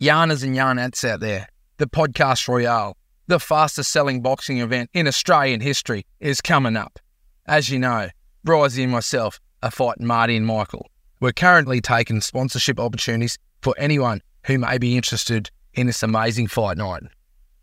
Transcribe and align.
yarners 0.00 0.42
and 0.42 0.56
yarnettes 0.56 1.06
out 1.06 1.20
there, 1.20 1.46
the 1.76 1.86
Podcast 1.86 2.48
Royale, 2.48 2.96
the 3.26 3.38
fastest 3.38 3.92
selling 3.92 4.22
boxing 4.22 4.58
event 4.58 4.88
in 4.94 5.06
Australian 5.06 5.60
history, 5.60 6.06
is 6.20 6.40
coming 6.40 6.74
up. 6.74 6.98
As 7.46 7.68
you 7.68 7.78
know, 7.78 8.08
Bryzy 8.46 8.82
and 8.82 8.92
myself 8.92 9.38
are 9.62 9.70
fighting 9.70 10.06
Marty 10.06 10.36
and 10.36 10.46
Michael. 10.46 10.90
We're 11.20 11.32
currently 11.32 11.82
taking 11.82 12.22
sponsorship 12.22 12.80
opportunities 12.80 13.36
for 13.60 13.74
anyone 13.76 14.22
who 14.46 14.58
may 14.58 14.78
be 14.78 14.96
interested 14.96 15.50
in 15.74 15.86
this 15.86 16.02
amazing 16.02 16.46
fight 16.46 16.78
night. 16.78 17.02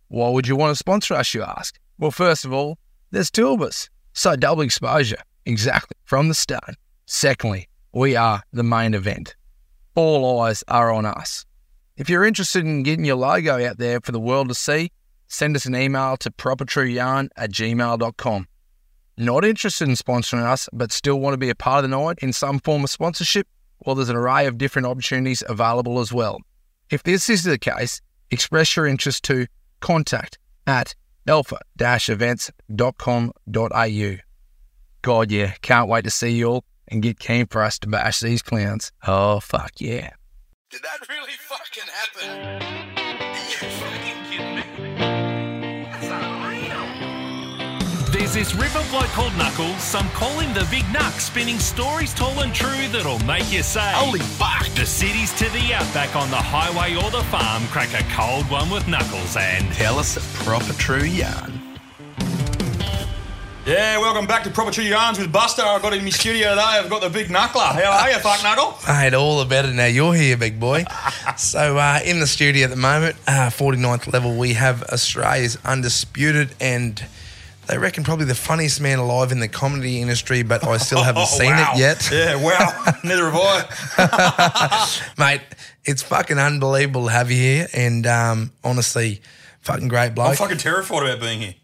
Why 0.10 0.30
would 0.30 0.48
you 0.48 0.56
want 0.56 0.72
to 0.72 0.76
sponsor 0.76 1.16
us, 1.16 1.34
you 1.34 1.42
ask? 1.42 1.80
Well, 1.98 2.12
first 2.12 2.46
of 2.46 2.54
all, 2.54 2.78
there's 3.10 3.32
two 3.32 3.50
of 3.50 3.64
us, 3.64 3.90
so 4.14 4.36
double 4.36 4.62
exposure, 4.62 5.18
exactly, 5.48 5.98
from 6.04 6.28
the 6.28 6.36
start. 6.36 6.76
Secondly, 7.08 7.68
we 7.94 8.16
are 8.16 8.44
the 8.54 8.64
main 8.64 8.94
event. 8.94 9.36
All 9.96 10.42
eyes 10.42 10.64
are 10.68 10.92
on 10.92 11.08
us. 11.08 11.47
If 11.98 12.10
you're 12.10 12.26
interested 12.26 12.64
in 12.64 12.84
getting 12.84 13.06
your 13.06 13.16
logo 13.16 13.66
out 13.66 13.80
there 13.80 14.00
for 14.00 14.12
the 14.12 14.20
world 14.20 14.50
to 14.50 14.54
see, 14.54 14.92
send 15.28 15.56
us 15.56 15.66
an 15.66 15.76
email 15.76 16.16
to 16.18 16.30
propertrueyarn 16.30 17.30
at 17.36 17.52
gmail.com. 17.52 18.48
Not 19.18 19.44
interested 19.44 19.88
in 19.88 19.96
sponsoring 19.96 20.44
us, 20.44 20.70
but 20.72 20.92
still 20.92 21.20
want 21.20 21.34
to 21.34 21.40
be 21.40 21.50
a 21.50 21.56
part 21.56 21.84
of 21.84 21.90
the 21.90 21.98
night 21.98 22.20
in 22.22 22.34
some 22.34 22.60
form 22.60 22.84
of 22.84 22.92
sponsorship? 22.92 23.48
Well, 23.84 23.96
there's 23.96 24.10
an 24.10 24.16
array 24.16 24.46
of 24.46 24.60
different 24.60 24.86
opportunities 24.86 25.42
available 25.50 26.00
as 26.00 26.14
well. 26.14 26.38
If 26.92 27.02
this 27.02 27.30
is 27.30 27.44
the 27.44 27.58
case, 27.58 28.00
express 28.30 28.76
your 28.76 28.86
interest 28.86 29.24
to 29.24 29.48
contact 29.80 30.38
at 30.68 30.94
alpha-events.com.au. 31.28 34.16
God, 35.02 35.32
yeah, 35.32 35.54
can't 35.64 35.90
wait 35.90 36.04
to 36.04 36.12
see 36.12 36.30
you 36.30 36.48
all 36.48 36.64
and 36.90 37.02
get 37.02 37.18
keen 37.18 37.48
for 37.48 37.64
us 37.64 37.80
to 37.80 37.88
bash 37.88 38.20
these 38.20 38.44
clowns. 38.44 38.92
Oh, 39.08 39.40
fuck 39.40 39.72
yeah. 39.80 40.12
Did 40.70 40.82
that 40.82 41.00
really 41.08 41.32
fucking 41.48 41.88
happen? 41.88 42.28
You 43.50 43.56
fucking 43.80 44.20
kidding 44.30 44.56
me? 44.58 44.64
That's 45.86 46.10
unreal. 46.12 46.84
There's 48.12 48.34
this 48.34 48.54
river 48.54 48.84
bloke 48.90 49.08
called 49.16 49.32
Knuckles, 49.38 49.82
some 49.82 50.10
call 50.10 50.38
him 50.40 50.54
the 50.54 50.68
Big 50.70 50.84
Knuck, 50.92 51.22
spinning 51.22 51.60
stories 51.60 52.14
tall 52.14 52.42
and 52.42 52.54
true 52.54 52.90
that'll 52.92 53.20
make 53.20 53.50
you 53.50 53.64
say, 53.64 53.94
Holy 53.94 54.20
fuck! 54.20 54.68
The 54.76 54.86
cities 54.86 55.32
to 55.38 55.46
the 55.52 55.74
outback 55.74 56.18
on 56.18 56.30
the 56.32 56.36
highway 56.36 56.96
or 56.96 57.10
the 57.12 57.24
farm, 57.30 57.66
crack 57.68 57.94
a 57.94 58.04
cold 58.14 58.50
one 58.52 58.70
with 58.70 58.90
Knuckles 58.90 59.38
and 59.38 59.72
Tell 59.72 59.98
us 59.98 60.18
a 60.18 60.22
proper 60.44 60.74
true 60.74 61.06
yarn. 61.06 61.57
Yeah, 63.68 63.98
welcome 63.98 64.26
back 64.26 64.46
to 64.46 64.50
Proper 64.50 64.72
True 64.72 64.86
Yarns 64.86 65.20
with 65.20 65.30
Buster. 65.30 65.62
I've 65.62 65.82
got 65.82 65.94
in 65.94 66.02
my 66.06 66.10
studio 66.10 66.52
today. 66.52 66.62
I've 66.62 66.90
got 66.90 67.02
the 67.02 67.10
big 67.10 67.28
knuckler. 67.28 67.74
How 67.74 67.92
are 67.92 68.10
you, 68.10 68.18
fuck 68.20 68.42
knuckle? 68.42 68.78
Mate, 68.88 69.14
all 69.14 69.40
the 69.40 69.46
better 69.46 69.74
now 69.74 69.88
you're 69.88 70.14
here, 70.14 70.38
big 70.38 70.58
boy. 70.58 70.86
so, 71.38 71.78
uh, 71.78 72.00
in 72.06 72.22
the 72.22 72.28
studio 72.28 72.64
at 72.64 72.70
the 72.70 72.78
moment, 72.78 73.18
uh, 73.28 73.50
49th 73.50 74.14
level, 74.14 74.38
we 74.38 74.54
have 74.54 74.84
Australia's 74.84 75.58
undisputed 75.66 76.56
and 76.62 77.04
they 77.68 77.78
reckon 77.78 78.06
probably 78.06 78.24
the 78.24 78.36
funniest 78.36 78.80
man 78.80 79.00
alive 79.00 79.34
in 79.34 79.42
the 79.42 79.50
comedy 79.50 80.02
industry, 80.02 80.44
but 80.44 80.66
I 80.66 80.78
still 80.78 81.04
haven't 81.04 81.24
Oh, 81.24 81.26
seen 81.26 81.52
wow. 81.52 81.74
it 81.76 81.80
yet. 81.80 82.10
Yeah, 82.10 82.42
wow. 82.42 82.94
Neither 83.04 83.30
have 83.30 83.68
I. 83.98 84.98
Mate, 85.18 85.42
it's 85.84 86.04
fucking 86.04 86.38
unbelievable 86.40 87.08
to 87.08 87.12
have 87.12 87.30
you 87.30 87.38
here. 87.38 87.68
And 87.74 88.08
um, 88.08 88.54
honestly, 88.64 89.20
fucking 89.60 89.90
great 89.90 90.16
bloke. 90.16 90.30
I'm 90.30 90.36
fucking 90.38 90.58
terrified 90.60 91.04
about 91.04 91.20
being 91.20 91.42
here. 91.42 91.56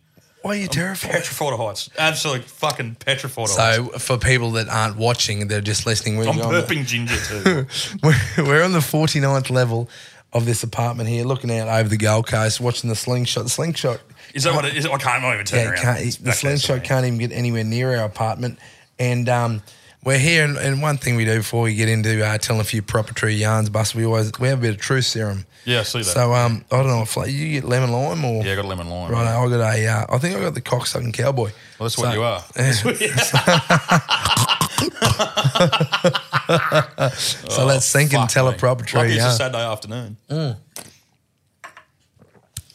Why 0.43 0.51
are 0.51 0.59
you 0.59 0.67
terrified? 0.67 1.09
Petrified 1.11 1.53
of 1.53 1.59
heights. 1.59 1.89
Absolutely 1.97 2.43
fucking 2.47 2.95
petrified 2.95 3.45
of 3.45 3.49
So, 3.49 3.61
heights. 3.91 4.05
for 4.05 4.17
people 4.17 4.51
that 4.51 4.67
aren't 4.69 4.97
watching, 4.97 5.47
they're 5.47 5.61
just 5.61 5.85
listening. 5.85 6.17
We're 6.17 6.27
I'm 6.27 6.39
on 6.41 6.53
the- 6.53 6.61
burping 6.61 6.85
ginger 6.85 7.15
too. 7.15 7.65
we're, 8.03 8.45
we're 8.45 8.63
on 8.63 8.73
the 8.73 8.79
49th 8.79 9.49
level 9.49 9.89
of 10.33 10.45
this 10.45 10.61
apartment 10.63 11.07
here, 11.09 11.23
looking 11.25 11.51
out 11.51 11.67
over 11.69 11.87
the 11.89 11.97
Gold 11.97 12.27
Coast, 12.27 12.59
watching 12.59 12.89
the 12.89 12.95
slingshot. 12.95 13.43
The 13.45 13.49
slingshot, 13.49 14.01
Is 14.33 14.43
that 14.43 14.53
what 14.53 14.65
it 14.65 14.75
is? 14.75 14.85
I 14.85 14.97
can't 14.97 15.23
even 15.23 15.45
turn 15.45 15.59
yeah, 15.59 15.69
around. 15.71 15.77
can't, 15.81 15.99
It's 16.01 16.17
the 16.17 16.23
back 16.25 16.33
there 16.33 16.57
slingshot 16.57 16.61
somewhere. 16.67 16.85
can't 16.85 17.05
even 17.05 17.19
get 17.19 17.31
anywhere 17.31 17.63
near 17.63 17.95
our 17.97 18.05
apartment. 18.05 18.59
And 18.99 19.29
um, 19.29 19.61
we're 20.03 20.17
here, 20.19 20.43
and, 20.43 20.57
and 20.57 20.81
one 20.81 20.97
thing 20.97 21.15
we 21.15 21.23
do 21.25 21.37
before 21.37 21.61
we 21.63 21.75
get 21.75 21.87
into 21.87 22.25
uh, 22.25 22.37
telling 22.37 22.59
a 22.61 22.65
few 22.65 22.81
proper 22.81 23.13
true 23.13 23.29
yarns, 23.29 23.69
Bus, 23.69 23.95
we 23.95 24.05
always 24.05 24.31
we 24.39 24.49
have 24.49 24.59
a 24.59 24.61
bit 24.61 24.71
of 24.71 24.77
truth 24.81 25.05
serum. 25.05 25.45
Yeah, 25.65 25.79
I 25.79 25.83
see 25.83 25.99
that. 25.99 26.03
So 26.05 26.33
um, 26.33 26.65
I 26.71 26.77
don't 26.77 26.87
know 26.87 27.01
if 27.03 27.15
like, 27.15 27.31
you 27.31 27.53
get 27.53 27.63
lemon 27.63 27.91
lime 27.91 28.23
or 28.25 28.43
yeah, 28.43 28.53
I 28.53 28.55
got 28.57 28.65
lemon 28.65 28.89
lime. 28.89 29.11
right. 29.11 29.25
I 29.27 29.47
got 29.49 29.75
a, 29.75 29.87
uh, 29.87 30.05
I 30.09 30.17
think 30.17 30.35
I 30.35 30.41
got 30.41 30.53
the 30.53 30.61
cocksucking 30.61 31.13
cowboy. 31.13 31.51
Well, 31.79 31.89
that's 31.89 31.97
what 31.97 32.13
you 32.13 32.23
are. 32.23 32.43
So 37.49 37.65
let's 37.65 37.91
think 37.91 38.13
and 38.13 38.23
Oh, 38.23 38.27
tell 38.27 38.47
a 38.47 38.53
proper 38.53 38.83
Lucky 38.97 39.13
it's 39.13 39.23
a. 39.23 39.31
Saturday 39.31 39.63
afternoon. 39.63 40.17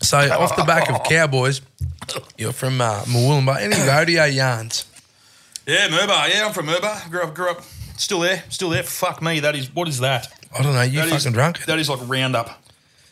So 0.01 0.19
off 0.19 0.57
the 0.57 0.65
back 0.65 0.89
of 0.91 1.03
cowboys, 1.05 1.61
you're 2.37 2.53
from 2.53 2.81
uh, 2.81 3.03
Murwillumbah. 3.03 3.61
Any 3.61 3.77
rodeo 3.89 4.25
yarns? 4.25 4.87
Yeah, 5.67 5.89
Murbah. 5.89 6.31
Yeah, 6.33 6.47
I'm 6.47 6.53
from 6.53 6.67
Murbah. 6.67 7.11
Grew 7.11 7.23
up, 7.23 7.35
grew 7.35 7.51
up. 7.51 7.63
Still 7.97 8.21
there, 8.21 8.45
still 8.49 8.71
there. 8.71 8.85
Fuck 8.85 9.21
me. 9.21 9.41
That 9.41 9.57
is, 9.57 9.75
what 9.75 9.89
is 9.89 9.99
that? 10.01 10.33
I 10.57 10.63
don't 10.63 10.75
know. 10.75 10.83
You 10.83 11.01
That 11.01 11.09
is- 11.09 11.25
fucking 11.25 11.33
drunk. 11.33 11.65
That 11.67 11.79
is 11.79 11.89
like 11.91 11.99
Roundup. 12.09 12.63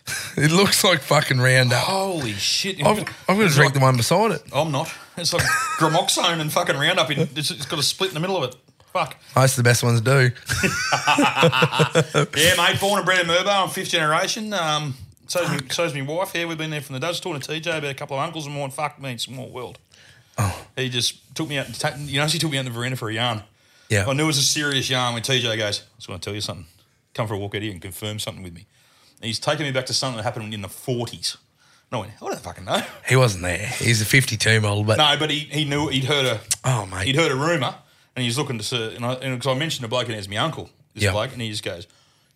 It 0.37 0.51
looks 0.53 0.85
like 0.85 1.01
fucking 1.01 1.39
Roundup. 1.39 1.83
Holy 1.85 2.33
shit. 2.35 2.85
I've, 2.85 2.99
I'm 3.29 3.37
going 3.37 3.49
to 3.49 3.55
drink 3.55 3.71
like- 3.71 3.75
the 3.75 3.81
one 3.81 3.97
beside 3.97 4.33
it. 4.33 4.43
I'm 4.55 4.71
not. 4.71 4.93
It's 5.17 5.33
like 5.33 5.43
Gramoxone 5.79 6.41
and 6.41 6.53
fucking 6.53 6.77
Roundup. 6.77 7.11
In, 7.11 7.21
it's, 7.35 7.51
it's 7.51 7.65
got 7.67 7.79
a 7.79 7.83
split 7.83 8.11
in 8.11 8.15
the 8.15 8.21
middle 8.21 8.37
of 8.37 8.51
it. 8.51 8.57
Fuck. 8.93 9.17
Most 9.35 9.53
of 9.59 9.65
the 9.65 9.69
best 9.69 9.83
ones 9.83 10.01
do. 10.03 10.31
Yeah, 12.37 12.55
mate. 12.57 12.81
Born 12.81 12.99
and 12.99 13.07
bred 13.07 13.21
in 13.21 13.27
Murbah. 13.27 13.65
I'm 13.65 13.69
fifth 13.71 13.91
generation. 13.91 14.53
Um, 14.53 14.95
so's 15.27 15.51
me, 15.51 15.59
so's 15.71 15.95
me 15.95 16.03
wife. 16.03 16.33
Yeah, 16.35 16.47
we've 16.47 16.59
been 16.59 16.71
there 16.71 16.81
from 16.81 16.99
the. 16.99 17.07
I 17.07 17.13
talking 17.13 17.41
to 17.41 17.53
TJ 17.53 17.79
about 17.79 17.91
a 17.91 17.95
couple 17.95 18.17
of 18.19 18.25
uncles 18.25 18.47
and 18.47 18.55
more. 18.55 18.65
And 18.65 18.75
fuck 18.75 19.01
me, 19.01 19.17
small 19.19 19.49
world. 19.49 19.79
Oh. 20.39 20.67
He 20.77 20.89
just 20.89 21.35
took 21.35 21.49
me 21.49 21.59
out. 21.59 21.67
You 21.99 22.21
know, 22.21 22.27
he 22.27 22.39
took 22.39 22.51
me 22.51 22.59
out 22.59 22.61
in 22.61 22.67
the 22.67 22.73
veranda 22.73 22.97
for 22.97 23.09
a 23.09 23.15
yarn. 23.15 23.43
Yeah. 23.89 24.07
I 24.07 24.13
knew 24.13 24.25
it 24.25 24.27
was 24.27 24.39
a 24.39 24.43
serious 24.43 24.91
yarn 24.91 25.15
when 25.15 25.23
TJ 25.23 25.57
goes, 25.57 25.81
I 25.81 25.97
just 25.97 26.09
want 26.09 26.23
to 26.23 26.27
tell 26.27 26.35
you 26.35 26.41
something. 26.41 26.67
Come 27.15 27.29
for 27.29 27.35
a 27.35 27.39
walk 27.39 27.55
out 27.55 27.63
here 27.63 27.73
and 27.73 27.81
confirm 27.81 28.19
something 28.19 28.43
with 28.43 28.53
me. 28.55 28.67
And 29.21 29.27
he's 29.27 29.39
taking 29.39 29.65
me 29.67 29.73
back 29.73 29.87
to 29.87 29.95
something 29.95 30.17
that 30.19 30.23
happened 30.25 30.53
in 30.53 30.63
the 30.63 30.69
40s. 30.69 31.37
No, 31.93 31.99
I 31.99 32.01
went, 32.03 32.13
I 32.21 32.27
don't 32.27 32.39
fucking 32.41 32.65
know. 32.65 32.83
He 33.09 33.17
wasn't 33.17 33.45
there. 33.45 33.59
He's 33.79 34.03
a 34.03 34.05
52 34.05 34.61
model, 34.61 34.83
but 34.85 34.99
No, 34.99 35.17
but 35.19 35.31
he, 35.31 35.39
he 35.41 35.65
knew 35.65 35.89
he'd 35.89 36.05
heard 36.05 36.27
a 36.27 36.41
oh 36.65 36.85
mate, 36.87 37.07
he'd 37.07 37.17
heard 37.17 37.31
a 37.31 37.37
rumor, 37.37 37.75
and 38.17 38.25
he's 38.25 38.37
looking 38.37 38.59
to 38.59 38.65
see. 38.65 38.97
And 38.97 39.07
I, 39.07 39.13
and 39.15 39.41
'cause 39.41 39.55
I 39.55 39.59
mentioned 39.59 39.85
a 39.85 39.89
bloke, 39.89 40.09
and 40.09 40.17
it's 40.17 40.29
my 40.29 40.37
uncle, 40.39 40.69
this 40.95 41.05
Yeah. 41.05 41.13
bloke, 41.13 41.33
and 41.33 41.41
he 41.41 41.49
just 41.51 41.63
goes, 41.63 41.87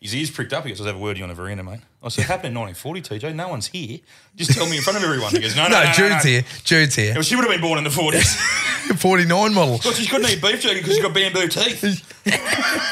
his 0.00 0.14
ears 0.14 0.30
pricked 0.30 0.52
up. 0.54 0.64
He 0.64 0.70
goes, 0.70 0.80
"I 0.80 0.86
have 0.86 0.96
a 0.96 0.98
word 0.98 1.08
with 1.10 1.16
you 1.18 1.24
on 1.24 1.28
the 1.28 1.34
veranda, 1.34 1.62
mate." 1.62 1.80
I 2.02 2.08
said, 2.08 2.22
"It 2.24 2.28
"Happened 2.28 2.52
in 2.56 2.60
1940, 2.60 3.02
TJ. 3.02 3.34
No 3.34 3.48
one's 3.48 3.66
here. 3.66 3.98
Just 4.36 4.52
tell 4.52 4.66
me 4.66 4.76
in 4.78 4.82
front 4.82 4.96
of 4.96 5.04
everyone." 5.04 5.30
He 5.32 5.40
goes, 5.40 5.54
"No, 5.56 5.64
no, 5.68 5.78
no, 5.78 5.84
no, 5.84 5.92
Jude's 5.92 6.24
no. 6.24 6.30
here. 6.30 6.44
Jude's 6.64 6.94
here. 6.94 7.12
Well, 7.14 7.22
she 7.22 7.34
would 7.36 7.42
have 7.44 7.50
been 7.52 7.60
born 7.60 7.76
in 7.76 7.84
the 7.84 7.90
40s. 7.90 8.36
49 8.98 9.52
model. 9.52 9.78
but 9.84 9.94
she 9.96 10.06
couldn't 10.06 10.30
eat 10.30 10.40
beef 10.40 10.62
jerky 10.62 10.76
because 10.78 10.94
she's 10.94 11.02
got 11.02 11.12
bamboo 11.12 11.48
teeth. 11.48 11.82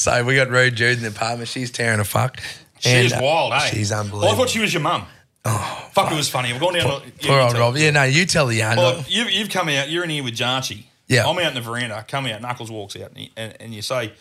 So 0.00 0.24
we 0.24 0.34
got 0.34 0.48
Rude 0.48 0.76
Jude 0.76 0.96
in 0.96 1.02
the 1.02 1.10
apartment. 1.10 1.46
She's 1.50 1.70
tearing 1.70 2.00
a 2.00 2.04
fuck. 2.04 2.40
She 2.78 2.88
And, 2.88 3.12
uh, 3.12 3.20
wild, 3.22 3.52
eh? 3.52 3.58
She's 3.66 3.90
Well, 3.90 4.24
I 4.24 4.34
thought 4.34 4.48
she 4.48 4.58
was 4.58 4.72
your 4.72 4.82
mum. 4.82 5.04
Oh, 5.44 5.90
fuck, 5.92 6.10
it 6.10 6.14
was 6.14 6.26
funny. 6.26 6.54
We're 6.54 6.58
going 6.58 6.76
down. 6.76 7.02
to, 7.02 7.06
yeah, 7.20 7.28
Poor 7.28 7.40
old. 7.40 7.58
Rob. 7.58 7.76
Yeah, 7.76 7.90
no, 7.90 8.04
you 8.04 8.24
tell 8.24 8.46
the 8.46 8.56
yarn. 8.56 8.78
Well, 8.78 9.04
you've, 9.06 9.30
you've 9.30 9.50
come 9.50 9.68
out. 9.68 9.90
You're 9.90 10.04
in 10.04 10.08
here 10.08 10.24
with 10.24 10.34
Jarchi. 10.34 10.84
Yeah. 11.06 11.28
I'm 11.28 11.36
out 11.36 11.48
in 11.48 11.54
the 11.54 11.60
veranda. 11.60 12.02
Come 12.08 12.24
out. 12.26 12.40
Knuckles 12.40 12.70
walks 12.70 12.96
out, 12.96 13.10
and, 13.10 13.18
he, 13.18 13.32
and, 13.36 13.54
and 13.60 13.74
you 13.74 13.82
say, 13.82 14.12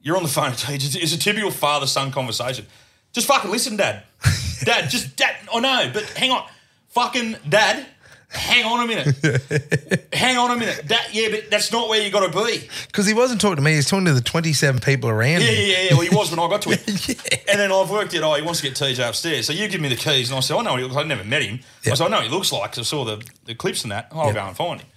"You're 0.00 0.16
on 0.16 0.22
the 0.22 0.30
phone." 0.30 0.52
It's, 0.68 0.94
it's 0.94 1.14
a 1.14 1.18
typical 1.18 1.50
father-son 1.50 2.10
conversation. 2.10 2.66
Just 3.12 3.26
fucking 3.26 3.50
listen, 3.50 3.76
Dad. 3.76 4.04
Dad, 4.64 4.88
just 4.88 5.16
Dad. 5.16 5.36
I 5.52 5.60
know, 5.60 5.90
but 5.92 6.04
hang 6.16 6.30
on, 6.30 6.46
fucking 6.88 7.36
Dad. 7.48 7.86
Hang 8.32 8.64
on 8.64 8.84
a 8.84 8.86
minute. 8.86 10.06
hang 10.12 10.38
on 10.38 10.50
a 10.50 10.56
minute. 10.56 10.86
Dad, 10.86 11.06
yeah, 11.12 11.28
but 11.30 11.50
that's 11.50 11.70
not 11.70 11.88
where 11.88 12.00
you 12.02 12.10
got 12.10 12.32
to 12.32 12.44
be. 12.44 12.68
Because 12.86 13.06
he 13.06 13.12
wasn't 13.14 13.40
talking 13.40 13.56
to 13.56 13.62
me. 13.62 13.74
He's 13.74 13.88
talking 13.88 14.06
to 14.06 14.14
the 14.14 14.20
27 14.22 14.80
people 14.80 15.10
around 15.10 15.42
Yeah, 15.42 15.46
him. 15.48 15.54
yeah, 15.54 15.62
yeah, 15.76 15.82
yeah. 15.90 15.92
Well, 15.92 16.00
he 16.00 16.14
was 16.16 16.30
when 16.30 16.40
I 16.40 16.48
got 16.48 16.62
to 16.62 16.70
it. 16.72 17.44
And 17.50 17.60
then 17.60 17.70
I've 17.70 17.90
worked 17.90 18.14
out, 18.14 18.22
oh, 18.22 18.34
he 18.34 18.42
wants 18.42 18.60
to 18.60 18.66
get 18.68 18.76
TJ 18.76 19.06
upstairs. 19.06 19.46
So 19.46 19.52
you 19.52 19.68
give 19.68 19.80
me 19.80 19.88
the 19.88 19.96
keys. 19.96 20.30
And 20.30 20.38
I 20.38 20.40
said, 20.40 20.56
I 20.56 20.62
know 20.62 20.70
what 20.70 20.78
he 20.78 20.82
looks 20.84 20.94
like. 20.96 21.02
I've 21.02 21.08
never 21.08 21.24
met 21.24 21.42
him. 21.42 21.60
Yeah. 21.84 21.92
I 21.92 21.94
said, 21.94 22.06
I 22.06 22.08
know 22.08 22.16
what 22.16 22.26
he 22.26 22.30
looks 22.32 22.52
like 22.52 22.70
'cause 22.72 22.78
I 22.80 22.82
saw 22.84 23.04
the, 23.04 23.22
the 23.44 23.54
clips 23.54 23.82
and 23.82 23.92
that. 23.92 24.08
I'll 24.12 24.28
Yeah. 24.28 24.32
go 24.34 24.46
and 24.46 24.56
find 24.56 24.80
him. 24.80 24.88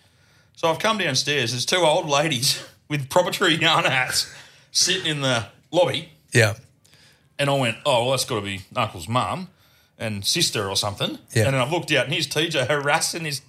So 0.56 0.69
I've 0.69 0.80
come 0.80 0.98
downstairs. 0.98 1.51
There's 1.51 1.65
two 1.65 1.77
old 1.77 2.07
ladies 2.07 2.63
with 2.88 3.09
proper 3.09 3.31
tree 3.31 3.56
yarn 3.56 3.83
hats 3.86 4.33
sitting 4.71 5.06
in 5.07 5.21
the 5.21 5.45
lobby. 5.71 6.09
Yeah. 6.31 6.54
And 7.38 7.50
I 7.50 7.54
went, 7.54 7.77
oh, 7.86 8.04
well, 8.04 8.12
that's 8.12 8.24
got 8.24 8.36
to 8.36 8.42
be 8.42 8.62
Knuckles' 8.74 9.09
mum 9.09 9.50
and 9.97 10.25
sister 10.25 10.68
or 10.69 10.75
something. 10.75 11.18
Yeah. 11.33 11.45
And 11.45 11.53
then 11.53 11.62
I've 11.62 11.71
looked 11.71 11.92
out 11.92 12.06
and 12.06 12.13
here's 12.13 12.27
TJ 12.27 12.68
harassing 12.68 13.25
his. 13.25 13.42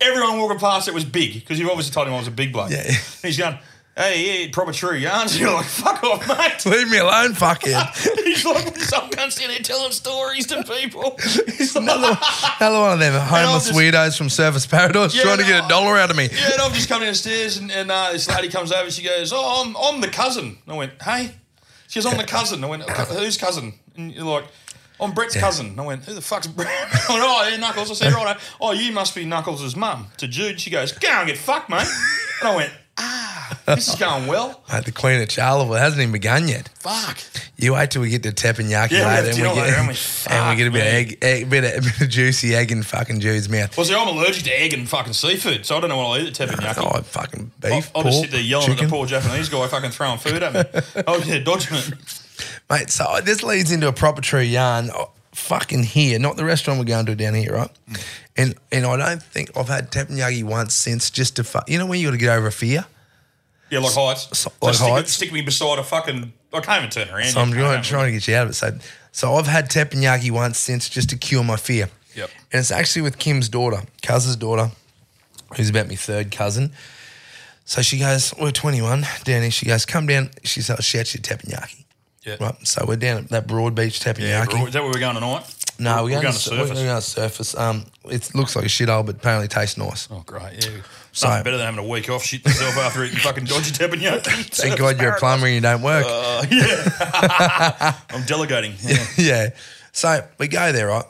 Everyone 0.00 0.38
walking 0.38 0.58
past 0.58 0.88
it 0.88 0.94
was 0.94 1.04
big 1.04 1.34
because 1.34 1.58
you've 1.58 1.68
obviously 1.68 1.92
told 1.92 2.06
him 2.06 2.14
I 2.14 2.18
was 2.18 2.28
a 2.28 2.30
big 2.30 2.52
bloke. 2.52 2.70
Yeah. 2.70 2.90
He's 3.22 3.36
going, 3.36 3.58
hey, 3.94 4.44
yeah, 4.44 4.50
proper 4.52 4.72
true 4.72 4.94
yarns. 4.96 5.38
You're 5.40 5.52
like, 5.52 5.66
fuck 5.66 6.02
off, 6.02 6.26
mate. 6.26 6.64
Leave 6.64 6.90
me 6.90 6.96
alone, 6.96 7.32
fuckhead. 7.34 7.94
He's 8.24 8.44
like, 8.46 8.74
some 8.78 9.10
cunt 9.10 9.32
sitting 9.32 9.50
there 9.50 9.58
telling 9.58 9.92
stories 9.92 10.46
to 10.46 10.62
people. 10.64 11.14
He's 11.58 11.74
like, 11.74 11.82
another, 11.82 12.16
another 12.58 12.80
one 12.80 12.92
of 12.94 12.98
them 13.00 13.20
homeless 13.20 13.66
just- 13.66 13.78
weirdos 13.78 14.16
from 14.16 14.28
Surfers 14.28 14.66
Paradise 14.70 15.14
Yeah, 15.14 15.22
trying 15.24 15.38
to 15.38 15.44
get 15.44 15.64
a 15.66 15.68
dollar 15.68 15.98
out 15.98 16.10
of 16.10 16.16
me. 16.16 16.28
yeah, 16.32 16.52
and 16.52 16.60
I'm 16.62 16.72
just 16.72 16.88
coming 16.88 17.06
downstairs 17.06 17.58
and, 17.58 17.70
and 17.70 17.90
uh, 17.90 18.12
this 18.12 18.28
lady 18.30 18.48
comes 18.48 18.72
over. 18.72 18.90
She 18.90 19.02
goes, 19.02 19.30
"Oh, 19.34 19.64
I'm, 19.66 19.76
I'm 19.76 20.00
the 20.00 20.08
cousin." 20.08 20.56
And 20.64 20.72
I 20.72 20.76
went, 20.76 21.02
"Hey." 21.02 21.32
She 21.88 22.00
goes, 22.00 22.06
I'm 22.06 22.16
the 22.18 22.24
cousin. 22.24 22.62
I 22.62 22.68
went, 22.68 22.88
who's 22.88 23.36
cousin? 23.36 23.72
And 23.96 24.14
you're 24.14 24.24
like, 24.24 24.44
I'm 25.00 25.12
Brett's 25.12 25.36
cousin. 25.36 25.78
I 25.78 25.82
went, 25.82 26.04
who 26.04 26.14
the 26.14 26.20
fuck's 26.20 26.46
Brett? 26.46 26.68
I 27.08 27.12
went, 27.12 27.24
oh, 27.24 27.48
yeah, 27.50 27.56
Knuckles. 27.56 27.90
I 27.90 27.94
said, 27.94 28.12
right. 28.12 28.36
Oh, 28.60 28.72
you 28.72 28.92
must 28.92 29.14
be 29.14 29.24
Knuckles' 29.24 29.74
mum. 29.76 30.06
To 30.18 30.28
Jude, 30.28 30.60
she 30.60 30.70
goes, 30.70 30.92
go 30.92 31.08
and 31.08 31.26
get 31.26 31.38
fucked, 31.38 31.70
mate. 31.70 31.86
And 32.40 32.48
I 32.48 32.56
went, 32.56 32.72
ah, 32.98 33.60
this 33.66 33.88
is 33.88 33.94
going 33.96 34.26
well. 34.26 34.62
Mate, 34.72 34.84
the 34.84 34.92
Queen 34.92 35.20
of 35.20 35.28
Charleville 35.28 35.78
hasn't 35.78 36.00
even 36.00 36.12
begun 36.12 36.48
yet. 36.48 36.68
Fuck. 36.80 37.18
You 37.56 37.74
wait 37.74 37.90
till 37.90 38.02
we 38.02 38.10
get 38.10 38.22
to 38.24 38.32
teppanyaki 38.32 38.92
Yeah, 38.92 39.20
we 39.22 39.28
later, 39.28 39.28
and 39.28 39.36
we, 39.36 39.42
get, 39.42 39.56
later, 39.56 39.76
and 39.76 39.78
and 39.78 39.88
we- 39.88 40.50
we, 40.50 40.56
get 40.56 40.66
a 40.66 40.70
bit 40.70 40.80
of 40.80 40.92
egg, 40.94 41.18
egg 41.22 41.50
bit, 41.50 41.64
of, 41.64 41.82
a 41.84 41.86
bit 41.86 42.00
of 42.00 42.08
juicy 42.08 42.54
egg 42.54 42.72
in 42.72 42.82
fucking 42.82 43.20
Jude's 43.20 43.48
mouth. 43.48 43.76
Well, 43.76 43.86
see, 43.86 43.94
I'm 43.94 44.08
allergic 44.08 44.44
to 44.44 44.50
egg 44.50 44.72
and 44.72 44.88
fucking 44.88 45.12
seafood, 45.12 45.64
so 45.66 45.76
I 45.76 45.80
don't 45.80 45.90
know 45.90 45.96
what 45.98 46.06
I'll 46.06 46.18
eat 46.26 46.40
at 46.40 46.48
teppanyaki. 46.48 46.78
Oh, 46.78 47.00
fucking 47.02 47.50
I'll, 47.64 47.70
beef, 47.70 47.90
I'll 47.94 48.02
pork, 48.02 48.06
just 48.06 48.20
sit 48.22 48.30
there 48.32 48.40
yelling 48.40 48.66
chicken. 48.68 48.84
at 48.84 48.90
the 48.90 48.96
poor 48.96 49.06
Japanese 49.06 49.48
guy 49.48 49.66
fucking 49.68 49.90
throwing 49.90 50.18
food 50.18 50.42
at 50.42 50.52
me. 50.54 51.02
oh, 51.06 51.22
yeah, 51.26 51.38
dodging 51.38 51.76
it. 51.76 51.94
Mate, 52.70 52.90
so 52.90 53.20
this 53.22 53.42
leads 53.42 53.72
into 53.72 53.88
a 53.88 53.92
proper 53.92 54.20
true 54.22 54.40
yarn. 54.40 54.90
Oh, 54.94 55.10
fucking 55.32 55.82
here, 55.84 56.18
not 56.18 56.36
the 56.36 56.44
restaurant 56.44 56.78
we're 56.78 56.84
going 56.86 57.06
to 57.06 57.14
down 57.16 57.34
here, 57.34 57.54
right? 57.54 57.70
Mm. 57.90 58.04
And 58.36 58.54
and 58.72 58.86
I 58.86 58.96
don't 58.96 59.22
think 59.22 59.56
I've 59.56 59.68
had 59.68 59.90
teppanyaki 59.90 60.44
once 60.44 60.74
since 60.74 61.10
just 61.10 61.36
to 61.36 61.44
fuck. 61.44 61.68
You 61.68 61.78
know 61.78 61.86
when 61.86 61.98
you 62.00 62.06
got 62.06 62.12
to 62.12 62.18
get 62.18 62.36
over 62.36 62.46
a 62.46 62.52
fear. 62.52 62.84
Yeah, 63.70 63.78
like 63.80 63.92
heights. 63.94 64.36
So- 64.38 64.50
So 64.60 64.66
like 64.66 64.74
stick, 64.74 64.88
heights? 64.88 65.12
stick 65.12 65.32
me 65.32 65.42
beside 65.42 65.78
a 65.78 65.84
fucking. 65.84 66.32
I 66.52 66.60
can't 66.60 66.78
even 66.78 66.90
turn 66.90 67.14
around. 67.14 67.28
So 67.30 67.40
I'm 67.40 67.52
trying, 67.52 67.82
trying 67.82 68.06
to 68.06 68.12
get 68.12 68.26
you 68.26 68.34
out 68.34 68.44
of 68.44 68.50
it. 68.50 68.54
So 68.54 68.76
so 69.12 69.34
I've 69.34 69.46
had 69.46 69.68
teppanyaki 69.70 70.30
once 70.30 70.58
since 70.58 70.88
just 70.88 71.10
to 71.10 71.16
cure 71.16 71.44
my 71.44 71.56
fear. 71.56 71.88
Yep. 72.16 72.30
And 72.52 72.60
it's 72.60 72.70
actually 72.72 73.02
with 73.02 73.18
Kim's 73.18 73.48
daughter, 73.48 73.82
cousin's 74.02 74.34
daughter, 74.36 74.70
who's 75.56 75.70
about 75.70 75.86
my 75.88 75.94
third 75.94 76.30
cousin. 76.32 76.72
So 77.64 77.82
she 77.82 77.98
goes, 78.00 78.34
we're 78.40 78.50
21 78.50 79.02
down 79.24 79.42
here. 79.42 79.50
She 79.52 79.66
goes, 79.66 79.86
come 79.86 80.06
down. 80.08 80.30
She 80.42 80.60
says, 80.60 80.84
she 80.84 80.98
actually 80.98 81.22
teppanyaki. 81.22 81.84
Yeah. 82.30 82.46
Right. 82.46 82.66
So 82.66 82.84
we're 82.86 82.96
down 82.96 83.18
at 83.18 83.28
that 83.30 83.46
Broadbeach 83.46 84.00
teppanyaki. 84.00 84.52
Yeah. 84.52 84.66
Is 84.66 84.72
that 84.72 84.82
where 84.82 84.92
we're 84.92 85.00
going 85.00 85.14
tonight? 85.14 85.54
No, 85.78 86.04
we're, 86.04 86.10
we're, 86.16 86.22
going 86.22 86.34
to 86.34 86.38
to 86.38 86.50
Surfers. 86.50 86.68
We're 86.68 86.74
going 86.74 86.86
to 86.86 86.92
Surfers. 87.00 87.58
Um, 87.58 87.86
it 88.04 88.34
looks 88.34 88.54
like 88.54 88.66
a 88.66 88.68
shithole, 88.68 89.04
but 89.06 89.16
apparently 89.16 89.48
tastes 89.48 89.78
nice. 89.78 90.08
Oh, 90.10 90.22
great. 90.26 90.64
Yeah. 90.64 90.82
So- 91.12 91.28
Nothing 91.28 91.44
better 91.44 91.56
than 91.56 91.66
having 91.66 91.84
a 91.84 91.88
week 91.88 92.10
off, 92.10 92.22
shit 92.22 92.44
yourself 92.44 92.76
after 92.76 93.02
eating 93.04 93.18
fucking 93.18 93.44
dodgy 93.44 93.72
teppanyaki. 93.72 94.44
Thank 94.54 94.78
God 94.78 95.00
you're 95.00 95.14
a 95.14 95.18
plumber 95.18 95.46
and 95.46 95.54
you 95.54 95.60
don't 95.60 95.82
work. 95.82 96.04
Uh, 96.06 96.44
yeah. 96.50 97.96
I'm 98.10 98.24
delegating. 98.26 98.74
Yeah. 98.82 99.06
yeah. 99.16 99.48
So 99.92 100.26
we 100.38 100.48
go 100.48 100.70
there, 100.70 100.88
right? 100.88 101.04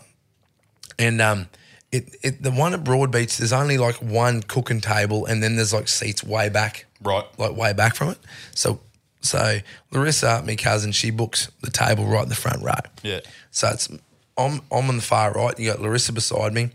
And 0.98 1.20
um, 1.20 1.48
it, 1.92 2.14
it 2.22 2.42
the 2.42 2.50
one 2.50 2.72
at 2.72 2.84
Broadbeach, 2.84 3.38
there's 3.38 3.52
only 3.52 3.76
like 3.76 3.96
one 3.96 4.42
cooking 4.42 4.80
table, 4.80 5.26
and 5.26 5.42
then 5.42 5.56
there's 5.56 5.72
like 5.72 5.88
seats 5.88 6.22
way 6.22 6.48
back, 6.48 6.86
Right. 7.02 7.24
like 7.38 7.56
way 7.56 7.72
back 7.72 7.94
from 7.96 8.10
it. 8.10 8.18
So 8.54 8.80
so 9.20 9.58
Larissa, 9.90 10.42
my 10.46 10.56
cousin, 10.56 10.92
she 10.92 11.10
books 11.10 11.50
the 11.62 11.70
table 11.70 12.04
right 12.06 12.22
in 12.22 12.28
the 12.28 12.34
front 12.34 12.62
row. 12.62 12.72
Yeah. 13.02 13.20
So 13.50 13.68
it's 13.68 13.88
I'm 14.36 14.60
I'm 14.72 14.88
on 14.88 14.96
the 14.96 15.02
far 15.02 15.32
right. 15.32 15.58
You 15.58 15.70
got 15.70 15.80
Larissa 15.80 16.12
beside 16.12 16.52
me, 16.54 16.70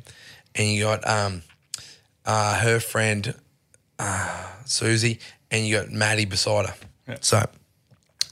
and 0.53 0.67
you 0.69 0.83
got 0.83 1.07
um 1.07 1.41
uh 2.25 2.59
her 2.59 2.79
friend 2.79 3.33
uh 3.99 4.45
Susie, 4.65 5.19
and 5.51 5.65
you 5.65 5.77
got 5.77 5.91
Maddie 5.91 6.25
beside 6.25 6.67
her. 6.67 6.75
Yeah. 7.07 7.17
So 7.21 7.43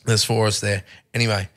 there's 0.06 0.24
four 0.24 0.45
of 0.45 0.50
us 0.50 0.59
there. 0.59 0.83
Anyway, 1.13 1.50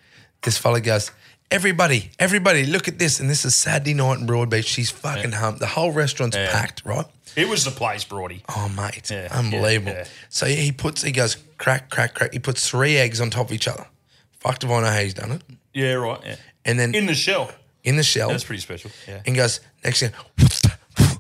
this 0.42 0.56
fella 0.58 0.80
goes, 0.80 1.10
Everybody, 1.50 2.10
everybody, 2.18 2.66
look 2.66 2.88
at 2.88 2.98
this. 2.98 3.20
And 3.20 3.30
this 3.30 3.44
is 3.44 3.54
Saturday 3.54 3.94
night 3.94 4.18
in 4.18 4.26
Broadbeach. 4.26 4.66
She's 4.66 4.90
fucking 4.90 5.32
humped. 5.32 5.60
The 5.60 5.66
whole 5.66 5.92
restaurant's 5.92 6.36
Yeah. 6.36 6.50
packed, 6.50 6.82
right? 6.84 7.06
It 7.36 7.48
was 7.48 7.64
the 7.64 7.70
place, 7.70 8.02
Brody. 8.02 8.42
Oh, 8.48 8.68
mate, 8.68 9.10
Yeah, 9.10 9.28
unbelievable. 9.30 9.92
yeah, 9.92 9.98
yeah. 9.98 10.04
So 10.28 10.46
he 10.46 10.72
puts, 10.72 11.02
he 11.02 11.12
goes 11.12 11.36
crack, 11.58 11.88
crack, 11.90 12.14
crack. 12.14 12.32
He 12.32 12.38
puts 12.40 12.68
three 12.68 12.96
eggs 12.96 13.20
on 13.20 13.30
top 13.30 13.46
of 13.46 13.52
each 13.52 13.68
other. 13.68 13.86
Fucked 14.40 14.64
if 14.64 14.70
I 14.70 14.80
know 14.80 14.90
how 14.90 14.98
he's 15.00 15.14
done 15.14 15.32
it. 15.32 15.42
Yeah, 15.72 15.92
right. 15.94 16.20
Yeah. 16.24 16.36
And 16.64 16.80
then 16.80 16.94
In 16.94 17.06
the 17.06 17.14
shell. 17.14 17.52
in 17.84 17.96
the 17.96 18.02
shell, 18.02 18.30
That's 18.30 18.42
pretty 18.44 18.62
special. 18.62 18.90
Yeah. 19.06 19.20
and 19.24 19.36
goes 19.36 19.60
next 19.84 20.00
thing. 20.00 20.12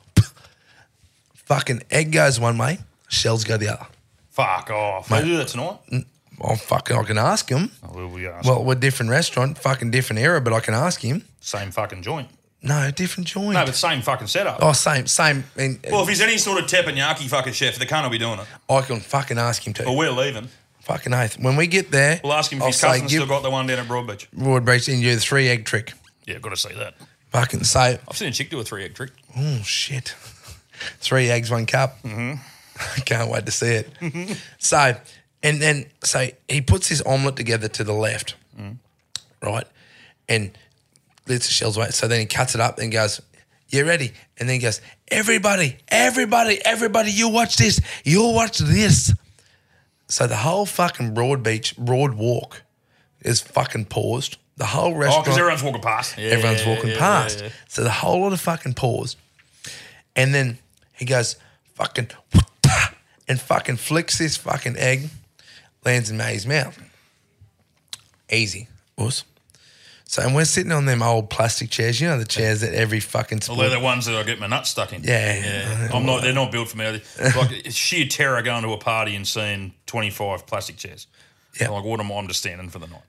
fucking 1.34 1.82
egg 1.90 2.10
goes 2.10 2.40
one 2.40 2.58
way, 2.58 2.78
shells 3.08 3.44
go 3.44 3.56
the 3.58 3.68
other. 3.68 3.86
Fuck 4.30 4.70
off. 4.70 5.08
They 5.08 5.22
do 5.22 5.36
that 5.36 5.48
tonight? 5.48 5.78
Oh, 6.40 6.56
fucking, 6.56 6.96
I 6.96 7.02
can 7.04 7.18
ask 7.18 7.48
him. 7.48 7.70
Oh, 7.82 7.90
well, 7.94 8.08
we 8.08 8.26
ask. 8.26 8.46
Well, 8.46 8.62
we're 8.64 8.74
different 8.74 9.10
restaurant, 9.10 9.58
fucking 9.58 9.90
different 9.90 10.20
era, 10.20 10.40
but 10.40 10.52
I 10.52 10.60
can 10.60 10.74
ask 10.74 11.00
him. 11.00 11.24
same 11.40 11.70
fucking 11.70 12.02
joint. 12.02 12.28
No, 12.62 12.90
different 12.90 13.28
joint. 13.28 13.52
No, 13.52 13.64
but 13.64 13.74
same 13.76 14.02
fucking 14.02 14.26
setup. 14.26 14.58
oh, 14.60 14.72
same, 14.72 15.06
same. 15.06 15.44
And 15.56 15.78
Well, 15.90 16.02
if 16.02 16.08
he's 16.08 16.20
any 16.20 16.36
sort 16.38 16.62
of 16.62 16.68
teppanyaki 16.68 17.28
fucking 17.28 17.52
chef, 17.52 17.76
they 17.76 17.86
can't 17.86 18.10
be 18.10 18.18
doing 18.18 18.40
it. 18.40 18.46
I 18.68 18.80
can 18.82 19.00
fucking 19.00 19.38
ask 19.38 19.66
him 19.66 19.72
to. 19.74 19.84
But 19.84 19.92
we're 19.92 20.10
leaving. 20.10 20.48
Fucking 20.80 21.12
oath. 21.14 21.38
When 21.38 21.56
we 21.56 21.66
get 21.66 21.90
there, 21.90 22.20
We'll 22.22 22.32
ask 22.32 22.50
him 22.52 22.58
if 22.58 22.62
I'll 22.62 22.68
his 22.68 22.76
say, 22.76 22.86
cousin's 22.88 23.10
give 23.10 23.22
still 23.22 23.26
got 23.28 23.42
the 23.42 23.50
one 23.50 23.66
down 23.66 23.78
at 23.80 23.86
Broadbeach. 23.86 24.26
Broad 24.32 24.64
Beach 24.64 24.88
and 24.88 24.98
you 25.00 25.10
do 25.10 25.14
the 25.16 25.20
three 25.20 25.48
egg 25.48 25.64
trick. 25.64 25.92
Yeah, 26.26 26.38
got 26.38 26.50
to 26.50 26.56
see 26.56 26.74
that. 26.74 26.94
Fucking 27.30 27.64
say, 27.64 27.98
I've 28.08 28.16
seen 28.16 28.28
a 28.28 28.32
chick 28.32 28.50
do 28.50 28.58
a 28.60 28.64
three 28.64 28.84
egg 28.84 28.94
trick. 28.94 29.10
oh 29.36 29.60
shit, 29.64 30.08
three 31.00 31.28
eggs, 31.30 31.50
one 31.50 31.66
cup. 31.66 32.02
Mm-hmm. 32.02 32.34
I 32.78 33.00
can't 33.04 33.30
wait 33.30 33.46
to 33.46 33.52
see 33.52 33.74
it. 33.84 34.38
So, 34.58 34.94
and 35.46 35.62
then 35.62 35.86
so 36.02 36.26
he 36.48 36.60
puts 36.60 36.88
his 36.88 37.00
omelette 37.02 37.36
together 37.36 37.68
to 37.68 37.84
the 37.84 37.92
left, 37.92 38.34
right, 39.40 39.66
and 40.28 40.50
lets 41.28 41.46
the 41.46 41.52
shells 41.52 41.76
away. 41.76 41.90
So 41.90 42.08
then 42.08 42.18
he 42.18 42.26
cuts 42.26 42.56
it 42.56 42.60
up 42.60 42.80
and 42.80 42.90
goes, 42.90 43.22
"You 43.68 43.86
ready?" 43.86 44.12
And 44.38 44.48
then 44.48 44.54
he 44.54 44.60
goes, 44.60 44.80
"Everybody, 45.08 45.76
everybody, 45.86 46.58
everybody, 46.64 47.12
you 47.12 47.28
watch 47.28 47.56
this. 47.56 47.80
You'll 48.04 48.34
watch 48.34 48.58
this." 48.58 49.14
So 50.08 50.26
the 50.26 50.36
whole 50.36 50.66
fucking 50.66 51.14
Broadbeach 51.14 51.76
Broad 51.76 52.14
Walk 52.14 52.62
is 53.20 53.40
fucking 53.40 53.84
paused. 53.84 54.38
The 54.56 54.66
whole 54.66 54.94
oh, 54.94 54.96
restaurant. 54.96 54.96
Oh, 54.96 55.00
restaurant. 55.00 55.24
because 55.24 55.38
everyone's 55.38 55.62
walking 55.62 55.82
past. 55.82 56.18
Yeah, 56.18 56.30
Everyone's 56.30 56.66
walking 56.66 56.90
yeah, 56.90 56.98
past. 56.98 57.40
yeah. 57.40 57.48
So 57.68 57.84
the 57.84 57.90
whole 57.90 58.20
lot 58.22 58.32
of 58.32 58.40
fucking 58.40 58.74
paused. 58.74 59.16
And 60.16 60.34
then 60.34 60.58
he 60.94 61.04
goes, 61.04 61.36
fucking, 61.74 62.08
and 63.28 63.40
fucking 63.40 63.76
flicks 63.76 64.18
this 64.18 64.36
fucking 64.36 64.76
egg, 64.76 65.10
lands 65.86 66.10
in 66.10 66.16
May's 66.18 66.46
mouth. 66.46 66.78
Easy. 68.30 68.68
Awesome. 68.98 69.28
So, 70.08 70.22
and 70.22 70.34
we're 70.34 70.44
sitting 70.44 70.72
on 70.72 70.84
them 70.84 71.02
old 71.02 71.30
plastic 71.30 71.70
chairs. 71.70 72.00
You 72.00 72.08
know 72.08 72.18
the 72.18 72.24
chairs 72.24 72.60
that 72.60 72.74
every 72.74 73.00
fucking 73.00 73.40
Well, 73.48 73.56
they're 73.56 73.70
the 73.70 73.80
ones 73.80 74.06
that 74.06 74.14
I 74.14 74.22
get 74.22 74.38
my 74.38 74.46
nuts 74.46 74.70
stuck 74.70 74.92
in. 74.92 75.02
Yeah. 75.02 75.34
yeah. 75.36 75.88
I'm 75.92 76.06
not. 76.06 76.22
They're 76.22 76.32
not 76.32 76.52
built 76.52 76.68
for 76.68 76.76
me. 76.76 76.84
Like 76.84 77.02
it's 77.66 77.74
sheer 77.74 78.06
terror 78.06 78.40
going 78.42 78.62
to 78.62 78.72
a 78.72 78.78
party 78.78 79.16
and 79.16 79.26
seeing 79.26 79.74
25 79.86 80.46
plastic 80.46 80.76
chairs. 80.76 81.06
Yeah. 81.60 81.70
Like 81.70 81.84
what 81.84 81.98
am 82.00 82.12
I? 82.12 82.16
I'm 82.16 82.28
just 82.28 82.40
standing 82.40 82.68
for 82.68 82.78
the 82.78 82.86
night. 82.86 83.02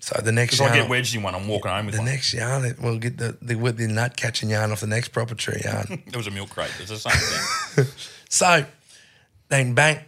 So 0.00 0.20
the 0.20 0.32
next 0.32 0.58
Because 0.58 0.70
I 0.72 0.76
get 0.76 0.90
wedged 0.90 1.14
in 1.14 1.22
one. 1.22 1.34
I'm 1.34 1.48
walking 1.48 1.70
home 1.70 1.86
with 1.86 1.94
the 1.94 2.02
one. 2.02 2.10
next 2.10 2.34
yarn, 2.34 2.74
we'll 2.82 2.98
get 2.98 3.16
the, 3.16 3.38
the 3.40 3.54
with 3.54 3.78
the 3.78 3.88
nut 3.88 4.14
catching 4.14 4.50
yarn 4.50 4.70
off 4.70 4.80
the 4.80 4.86
next 4.86 5.08
proper 5.08 5.34
tree 5.34 5.62
yarn. 5.64 6.02
It 6.06 6.14
was 6.16 6.26
a 6.26 6.30
milk 6.30 6.50
crate. 6.50 6.70
It's 6.80 6.90
the 6.90 6.98
same 6.98 7.12
thing. 7.12 7.86
So 8.28 8.66
then 9.48 9.74
bang, 9.74 10.00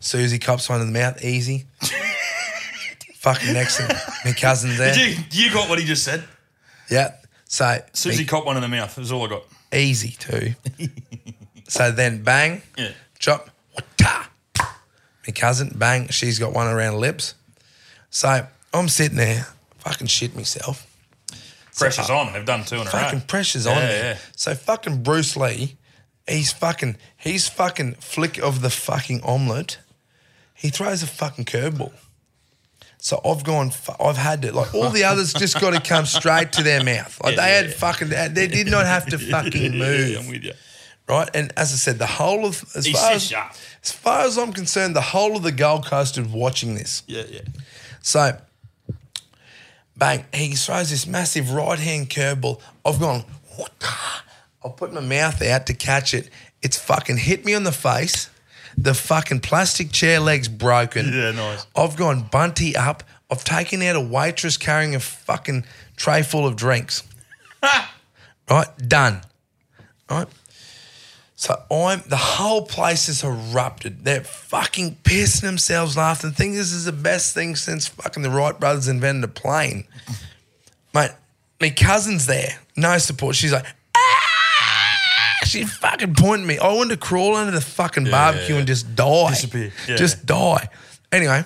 Susie 0.00 0.38
cops 0.38 0.68
one 0.68 0.80
in 0.80 0.92
the 0.92 0.98
mouth, 0.98 1.22
easy. 1.24 1.64
Fucking 3.18 3.52
next 3.54 3.80
my 4.24 4.32
cousin's 4.32 4.78
there. 4.78 4.94
Did 4.94 5.18
you, 5.34 5.46
you 5.46 5.52
got 5.52 5.68
what 5.68 5.78
he 5.80 5.84
just 5.84 6.04
said. 6.04 6.22
Yeah. 6.90 7.14
So 7.46 7.78
Susie 7.92 8.22
me- 8.22 8.26
caught 8.26 8.46
one 8.46 8.56
in 8.56 8.62
the 8.62 8.68
mouth. 8.68 8.94
That's 8.94 9.10
all 9.10 9.24
I 9.26 9.28
got. 9.28 9.42
easy 9.74 10.10
too. 10.10 10.54
so 11.68 11.90
then 11.90 12.22
bang, 12.22 12.62
Yeah. 12.76 12.92
chop, 13.18 13.50
wata. 13.76 14.26
My 15.26 15.32
cousin, 15.34 15.72
bang, 15.76 16.08
she's 16.08 16.38
got 16.38 16.52
one 16.52 16.68
around 16.68 16.92
her 16.92 16.98
lips. 16.98 17.34
So 18.10 18.46
I'm 18.72 18.88
sitting 18.88 19.16
there, 19.16 19.46
fucking 19.78 20.06
shit 20.06 20.36
myself. 20.36 20.86
Pressure's 21.76 22.08
on. 22.10 22.32
They've 22.32 22.44
done 22.46 22.64
two 22.64 22.76
in 22.76 22.82
a 22.82 22.84
row. 22.84 22.90
Fucking 22.90 23.22
pressure's 23.22 23.66
on 23.66 23.76
yeah. 23.76 24.18
So 24.36 24.54
fucking 24.54 25.02
Bruce 25.02 25.36
Lee, 25.36 25.76
he's 26.28 26.52
fucking, 26.52 26.96
he's 27.16 27.48
fucking 27.48 27.94
flick 27.94 28.38
of 28.38 28.60
the 28.62 28.70
fucking 28.70 29.20
omelette. 29.22 29.78
He 30.56 30.70
throws 30.70 31.02
a 31.02 31.06
fucking 31.06 31.44
curveball. 31.44 31.92
So 32.98 33.20
I've 33.24 33.44
gone, 33.44 33.70
I've 34.00 34.16
had 34.16 34.42
to, 34.42 34.52
like 34.52 34.74
all 34.74 34.90
the 34.90 35.04
others 35.04 35.32
just 35.32 35.60
got 35.60 35.70
to 35.74 35.80
come 35.80 36.06
straight 36.06 36.52
to 36.52 36.62
their 36.62 36.82
mouth. 36.82 37.20
Like 37.22 37.36
Yeah, 37.36 37.42
they 37.42 37.48
yeah, 37.50 37.56
had 37.56 37.66
yeah. 37.66 37.72
fucking, 37.72 38.08
they 38.08 38.46
did 38.48 38.68
not 38.68 38.86
have 38.86 39.06
to 39.06 39.18
fucking 39.18 39.78
move. 39.78 40.18
I'm 40.18 40.28
with 40.28 40.42
you. 40.42 40.52
right? 41.08 41.28
And 41.34 41.52
as 41.56 41.72
I 41.72 41.76
said, 41.76 41.98
the 41.98 42.06
whole 42.06 42.44
of 42.46 42.64
as 42.74 42.88
far 42.88 43.12
as, 43.12 43.22
sharp. 43.24 43.52
as 43.82 43.92
far 43.92 44.20
as 44.22 44.36
I'm 44.38 44.52
concerned, 44.52 44.96
the 44.96 45.00
whole 45.02 45.36
of 45.36 45.42
the 45.44 45.52
Gold 45.52 45.86
Coast 45.86 46.18
is 46.18 46.26
watching 46.26 46.74
this. 46.74 47.02
Yeah, 47.06 47.24
yeah. 47.30 47.42
So, 48.02 48.38
bang, 49.96 50.24
he 50.32 50.54
throws 50.54 50.90
this 50.90 51.06
massive 51.06 51.52
right 51.52 51.78
hand 51.78 52.08
curveball. 52.10 52.60
I've 52.84 52.98
gone, 52.98 53.24
I've 54.64 54.76
put 54.76 54.92
my 54.92 55.00
mouth 55.00 55.40
out 55.42 55.66
to 55.66 55.74
catch 55.74 56.12
it. 56.14 56.28
It's 56.62 56.78
fucking 56.78 57.18
hit 57.18 57.44
me 57.44 57.54
on 57.54 57.62
the 57.62 57.72
face. 57.72 58.30
The 58.76 58.94
fucking 58.94 59.40
plastic 59.40 59.90
chair 59.90 60.20
leg's 60.20 60.48
broken. 60.48 61.12
Yeah, 61.12 61.30
nice. 61.32 61.66
I've 61.74 61.96
gone 61.96 62.28
bunty 62.30 62.76
up. 62.76 63.02
I've 63.30 63.44
taken 63.44 63.82
out 63.82 63.96
a 63.96 64.00
waitress 64.00 64.56
carrying 64.56 64.94
a 64.94 65.00
fucking 65.00 65.64
tray 65.96 66.22
full 66.22 66.46
of 66.46 66.56
drinks. 66.56 67.02
right? 68.50 68.66
Done. 68.86 69.22
Right? 70.10 70.28
So 71.36 71.62
I'm 71.70 72.02
the 72.06 72.16
whole 72.16 72.62
place 72.62 73.08
is 73.08 73.22
erupted. 73.22 74.04
They're 74.04 74.24
fucking 74.24 74.96
pissing 75.04 75.42
themselves 75.42 75.96
laughing. 75.96 76.30
Think 76.30 76.54
this 76.54 76.72
is 76.72 76.86
the 76.86 76.92
best 76.92 77.34
thing 77.34 77.56
since 77.56 77.86
fucking 77.86 78.22
the 78.22 78.30
Wright 78.30 78.58
brothers 78.58 78.88
invented 78.88 79.24
a 79.24 79.28
plane. 79.28 79.84
Mate, 80.94 81.10
my 81.60 81.70
cousin's 81.70 82.26
there. 82.26 82.58
No 82.74 82.96
support. 82.98 83.36
She's 83.36 83.52
like! 83.52 83.66
She 85.46 85.64
fucking 85.64 86.14
pointed 86.14 86.46
me. 86.46 86.58
I 86.58 86.72
wanted 86.72 86.90
to 86.90 86.96
crawl 87.06 87.34
under 87.36 87.52
the 87.52 87.60
fucking 87.60 88.04
barbecue 88.10 88.56
and 88.56 88.66
just 88.66 88.94
die. 88.94 89.30
Disappear. 89.30 89.72
Yeah. 89.88 89.96
Just 89.96 90.26
die. 90.26 90.68
Anyway, 91.12 91.44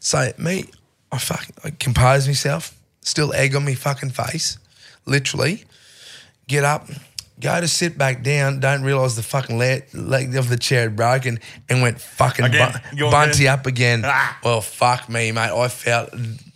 so 0.00 0.32
me, 0.38 0.66
I 1.10 1.18
fucking 1.18 1.54
I 1.64 1.70
compose 1.70 2.26
myself. 2.26 2.76
Still 3.02 3.32
egg 3.34 3.54
on 3.56 3.64
me 3.64 3.74
fucking 3.74 4.10
face. 4.10 4.58
Literally. 5.06 5.64
Get 6.48 6.64
up, 6.64 6.88
go 7.40 7.60
to 7.60 7.68
sit 7.68 7.96
back 7.96 8.22
down, 8.22 8.60
don't 8.60 8.82
realise 8.82 9.14
the 9.16 9.22
fucking 9.22 9.58
leg, 9.58 9.84
leg 9.94 10.34
of 10.36 10.48
the 10.48 10.56
chair 10.56 10.82
had 10.82 10.96
broken 10.96 11.38
and 11.68 11.82
went 11.82 12.00
fucking 12.00 12.44
Again. 12.44 12.80
bu- 12.92 13.10
bunty 13.10 13.48
up 13.48 13.66
again. 13.66 14.02
Ah. 14.04 14.38
Well, 14.44 14.60
fuck 14.60 15.08
me, 15.08 15.32
mate. 15.32 15.50
I 15.50 15.68
felt 15.68 16.10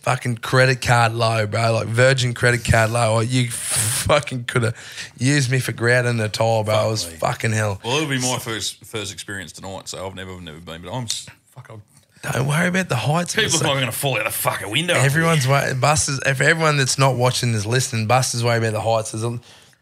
fucking 0.07 0.37
credit 0.37 0.81
card 0.81 1.11
low, 1.13 1.45
bro. 1.47 1.73
Like 1.73 1.87
Virgin 1.87 2.33
credit 2.33 2.63
card 2.63 2.91
low. 2.91 3.15
Like, 3.15 3.29
you 3.29 3.49
fucking 3.51 4.45
could 4.45 4.63
have 4.63 5.11
used 5.17 5.51
me 5.51 5.59
for 5.59 5.73
grout 5.73 6.05
in 6.05 6.15
the 6.15 6.29
tile, 6.29 6.63
bro. 6.63 6.73
I 6.73 6.85
was 6.87 7.05
me. 7.09 7.17
fucking 7.17 7.51
hell. 7.51 7.81
Well, 7.83 7.97
it'll 7.97 8.09
be 8.09 8.19
my 8.19 8.39
first 8.39 8.85
first 8.85 9.11
experience 9.11 9.51
tonight, 9.51 9.89
so 9.89 10.07
I've 10.07 10.15
never 10.15 10.39
never 10.39 10.59
been, 10.59 10.81
but 10.81 10.93
I'm 10.93 11.03
s- 11.03 11.27
fuck. 11.47 11.69
I'm, 11.69 11.81
Don't 12.23 12.47
worry 12.47 12.67
about 12.69 12.87
the 12.87 12.95
heights. 12.95 13.35
people 13.35 13.45
It's 13.47 13.53
look 13.55 13.63
like 13.63 13.71
I'm 13.71 13.77
going 13.81 13.91
to 13.91 13.97
fall 13.97 14.13
out 14.13 14.19
of 14.25 14.31
the 14.31 14.31
fucking 14.39 14.69
window. 14.71 14.93
Everyone's 14.93 15.45
wor- 15.45 15.73
Buster's. 15.75 16.21
If 16.25 16.39
everyone 16.39 16.77
that's 16.77 16.97
not 16.97 17.17
watching 17.17 17.53
is 17.53 17.65
listening, 17.65 18.07
Buster's 18.07 18.45
worried 18.45 18.59
about 18.63 18.71
the 18.73 18.81
heights. 18.81 19.11
There's 19.11 19.25
a 19.25 19.37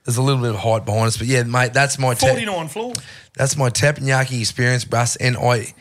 there's 0.05 0.17
a 0.17 0.23
little 0.23 0.41
bit 0.41 0.49
of 0.51 0.57
height 0.57 0.85
behind 0.85 1.05
us, 1.05 1.17
but 1.17 1.27
yeah, 1.27 1.43
mate, 1.43 1.73
that's 1.73 1.99
my 1.99 2.15
te- 2.15 2.25
49 2.27 2.67
floor. 2.69 2.93
that's 3.35 3.55
my 3.57 3.69
teppanyaki 3.69 4.39
experience, 4.39 4.85
Bus, 4.85 5.15
and 5.17 5.37
I 5.37 5.73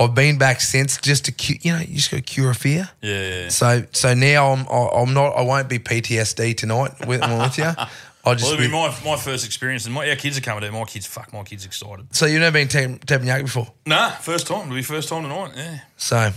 I've 0.00 0.14
been 0.14 0.38
back 0.38 0.60
since 0.60 0.96
just 1.00 1.26
to 1.26 1.32
cu- 1.32 1.58
you 1.60 1.72
know 1.72 1.78
you 1.80 1.96
just 1.96 2.10
got 2.10 2.16
to 2.16 2.22
cure 2.22 2.50
a 2.50 2.54
fear. 2.54 2.88
Yeah, 3.02 3.14
yeah, 3.14 3.42
yeah. 3.42 3.48
So 3.50 3.84
so 3.92 4.14
now 4.14 4.52
I'm 4.52 4.66
I- 4.68 4.90
I'm 5.02 5.12
not 5.14 5.36
I 5.36 5.42
won't 5.42 5.68
be 5.68 5.78
PTSD 5.78 6.56
tonight 6.56 7.06
with, 7.06 7.20
with 7.20 7.58
you. 7.58 7.64
I'll 8.22 8.34
just 8.34 8.44
Well, 8.44 8.60
it'll 8.60 8.66
be, 8.66 8.70
my, 8.70 8.94
my 9.02 9.16
first 9.16 9.46
experience, 9.46 9.86
and 9.86 9.94
my 9.94 10.08
our 10.10 10.16
kids 10.16 10.36
are 10.36 10.42
coming 10.42 10.60
to. 10.62 10.70
My 10.72 10.84
kids, 10.84 11.06
fuck, 11.06 11.32
my 11.32 11.42
kids 11.42 11.64
excited. 11.64 12.14
so 12.14 12.26
you've 12.26 12.40
never 12.40 12.52
been 12.52 12.68
te- 12.68 12.98
teppanyaki 13.06 13.44
before. 13.44 13.72
Nah, 13.86 14.10
first 14.10 14.46
time. 14.46 14.62
It'll 14.64 14.74
be 14.74 14.82
first 14.82 15.08
time 15.08 15.22
tonight. 15.22 15.52
Yeah. 15.56 15.78
So 15.96 16.30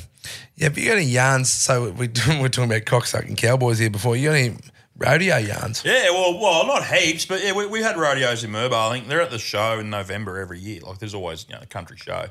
yeah, 0.56 0.70
but 0.70 0.78
you 0.78 0.88
got 0.88 0.98
any 0.98 1.08
yarns? 1.08 1.50
So 1.50 1.90
we 1.92 2.08
we're 2.40 2.48
talking 2.50 2.72
about 2.72 2.84
cocksucking 2.86 3.36
cowboys 3.38 3.80
here 3.80 3.90
before. 3.90 4.16
You 4.16 4.30
got 4.30 4.36
any 4.36 4.56
rodeo 4.98 5.36
yarns? 5.38 5.84
Yeah, 5.84 6.10
well, 6.12 6.40
well, 6.40 6.66
not 6.68 6.86
heaps, 6.86 7.26
but 7.26 7.44
yeah, 7.44 7.52
we, 7.52 7.66
we 7.68 7.82
had 7.82 7.98
rodeos 7.98 8.44
in 8.46 8.52
Murbah. 8.52 8.90
I 8.90 8.94
think 8.94 9.10
they're 9.10 9.22
at 9.22 9.32
the 9.32 9.40
show 9.40 9.78
in 9.80 9.90
November 9.90 10.40
every 10.40 10.60
year. 10.60 10.80
Like, 10.82 11.00
there's 11.00 11.14
always 11.14 11.46
you 11.50 11.56
know 11.56 11.62
a 11.62 11.66
country 11.66 11.98
show. 11.98 12.28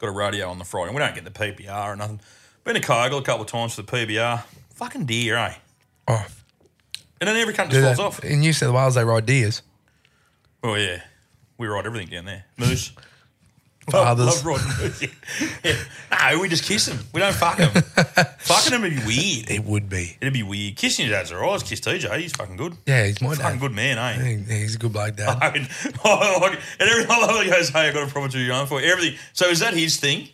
Got 0.00 0.08
a 0.08 0.12
radio 0.12 0.48
on 0.48 0.58
the 0.58 0.64
Friday, 0.64 0.88
and 0.88 0.94
we 0.96 1.00
don't 1.00 1.14
get 1.14 1.24
the 1.24 1.30
PBR 1.30 1.86
or 1.92 1.96
nothing. 1.96 2.20
Been 2.64 2.74
to 2.74 2.80
Kogel 2.80 3.18
a 3.18 3.22
couple 3.22 3.42
of 3.42 3.48
times 3.50 3.74
for 3.74 3.82
the 3.82 3.90
PBR. 3.90 4.44
Fucking 4.74 5.06
deer, 5.06 5.36
eh? 5.36 5.54
Oh, 6.06 6.24
And 7.20 7.28
then 7.28 7.36
every 7.36 7.52
cunt 7.54 7.70
do 7.70 7.80
just 7.80 7.96
falls 7.96 8.18
off. 8.18 8.24
In 8.24 8.40
New 8.40 8.52
South 8.52 8.74
Wales, 8.74 8.94
they 8.94 9.04
ride 9.04 9.26
deers. 9.26 9.62
Oh 10.62 10.74
yeah, 10.74 11.02
we 11.56 11.66
ride 11.66 11.86
everything 11.86 12.08
down 12.08 12.26
there. 12.26 12.44
Moose. 12.56 12.92
Fathers. 13.92 14.44
Love, 14.44 14.64
love. 14.80 15.02
Yeah. 15.64 15.72
Yeah. 15.72 16.30
No, 16.32 16.40
we 16.40 16.48
just 16.48 16.64
kiss 16.64 16.86
them. 16.86 16.98
We 17.12 17.20
don't 17.20 17.34
fuck 17.34 17.56
them. 17.58 17.70
Fucking 18.38 18.72
them 18.72 18.82
would 18.82 18.90
be 18.96 19.04
weird. 19.06 19.50
It 19.50 19.64
would 19.64 19.88
be. 19.88 20.16
It'd 20.20 20.32
be 20.32 20.42
weird. 20.42 20.76
Kissing 20.76 21.06
your 21.06 21.14
dad's 21.16 21.32
alright. 21.32 21.62
Kiss 21.64 21.80
TJ. 21.80 22.18
He's 22.18 22.32
fucking 22.32 22.56
good. 22.56 22.76
Yeah, 22.86 23.04
he's 23.06 23.20
my 23.20 23.34
Fucking 23.34 23.52
dad. 23.52 23.60
good 23.60 23.72
man, 23.72 23.98
eh? 23.98 24.36
He- 24.52 24.58
He's 24.60 24.74
a 24.74 24.78
good 24.78 24.92
bloke, 24.92 25.16
dad. 25.16 25.38
I 25.42 25.52
mean, 25.52 25.68
oh, 26.04 26.38
like- 26.40 26.58
and 26.80 26.88
every 26.88 27.04
I 27.08 27.18
love 27.26 27.42
he 27.44 27.50
goes, 27.50 27.68
"Hey, 27.68 27.88
I 27.88 27.92
got 27.92 28.08
a 28.08 28.10
proper 28.10 28.28
tree 28.28 28.46
yarn 28.46 28.66
for 28.66 28.80
you." 28.80 28.90
everything." 28.90 29.18
So 29.32 29.46
is 29.48 29.60
that 29.60 29.74
his 29.74 29.96
thing, 29.98 30.28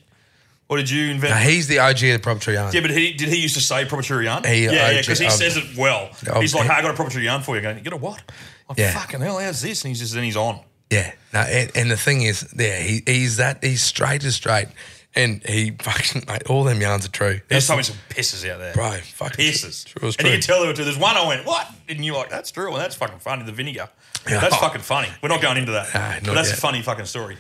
or 0.69 0.77
did 0.79 0.89
you 0.91 1.11
invent? 1.11 1.35
No, 1.35 1.41
he's 1.41 1.67
the 1.69 1.79
OG 1.81 1.97
of 1.97 2.01
the 2.01 2.19
prop 2.21 2.41
tree 2.41 2.55
yarn. 2.55 2.73
yeah, 2.73 2.81
but 2.81 2.91
he 2.91 3.13
did 3.13 3.29
he 3.29 3.41
used 3.41 3.55
to 3.57 3.61
say 3.61 3.85
proper 3.85 4.23
yarn? 4.23 4.45
He- 4.45 4.65
yeah, 4.65 4.71
yeah, 4.73 4.87
I- 4.87 5.01
because 5.01 5.19
he 5.19 5.27
um, 5.27 5.33
says 5.33 5.57
it 5.57 5.77
well. 5.77 6.11
um, 6.33 6.41
he's 6.41 6.55
like, 6.55 6.67
"Hey, 6.69 6.75
I 6.75 6.83
got 6.83 6.93
a 6.93 6.95
proper 6.95 7.19
yarn 7.21 7.43
for 7.43 7.57
you." 7.57 7.63
Going, 7.63 7.77
"You 7.79 7.85
got 7.85 7.93
a 7.93 7.97
what?" 7.99 8.23
Like, 8.69 8.79
Yeah. 8.79 8.95
fucking 8.99 9.21
hell, 9.21 9.39
how's 9.39 9.61
this? 9.61 9.83
And 9.85 9.91
he's 9.91 10.01
just 10.01 10.15
then 10.15 10.25
he's 10.25 10.37
on. 10.39 10.61
Yeah. 10.91 11.13
No, 11.33 11.41
and, 11.41 11.71
and 11.75 11.91
the 11.91 11.97
thing 11.97 12.23
is, 12.23 12.53
yeah, 12.57 12.79
he, 12.79 13.03
he's 13.07 13.39
that 13.39 13.63
he's 13.65 13.83
straight 13.83 14.25
as 14.25 14.37
straight, 14.37 14.69
and 15.15 15.43
he 15.45 15.71
fucking 15.81 16.23
mate, 16.29 16.45
all 16.49 16.65
them 16.65 16.81
yarns 16.81 17.05
are 17.05 17.11
true. 17.11 17.41
There's 17.49 17.67
That's 17.67 17.67
probably 17.67 17.83
some 17.85 17.97
pisses 18.09 18.49
out 18.49 18.59
there. 18.59 18.75
bro, 18.75 18.93
fucking 18.93 19.45
Pisses. 19.45 19.85
True, 19.85 20.09
it's 20.09 20.17
and 20.17 20.27
you 20.27 20.35
can 20.35 20.41
tell 20.41 20.61
there 20.61 20.69
were 20.69 20.75
two. 20.75 20.85
There's 20.85 20.99
one 20.99 21.17
I 21.17 21.27
went, 21.27 21.47
what? 21.47 21.69
And 21.89 22.05
you're 22.05 22.17
like, 22.17 22.31
that's 22.31 22.51
true. 22.51 22.71
Well, 22.71 22.79
that's 22.79 22.95
fucking 22.95 23.19
funny. 23.19 23.45
The 23.45 23.53
vinegar. 23.53 23.89
Yeah. 24.29 24.41
That's 24.41 24.57
fucking 24.57 24.81
funny. 24.83 25.09
We're 25.23 25.29
not 25.29 25.43
going 25.43 25.59
into 25.59 25.73
that. 25.73 25.93
No, 25.93 26.01
but 26.21 26.27
not 26.29 26.35
that's 26.37 26.49
yet. 26.49 26.59
a 26.59 26.61
funny 26.61 26.81
fucking 26.83 27.05
story. 27.07 27.37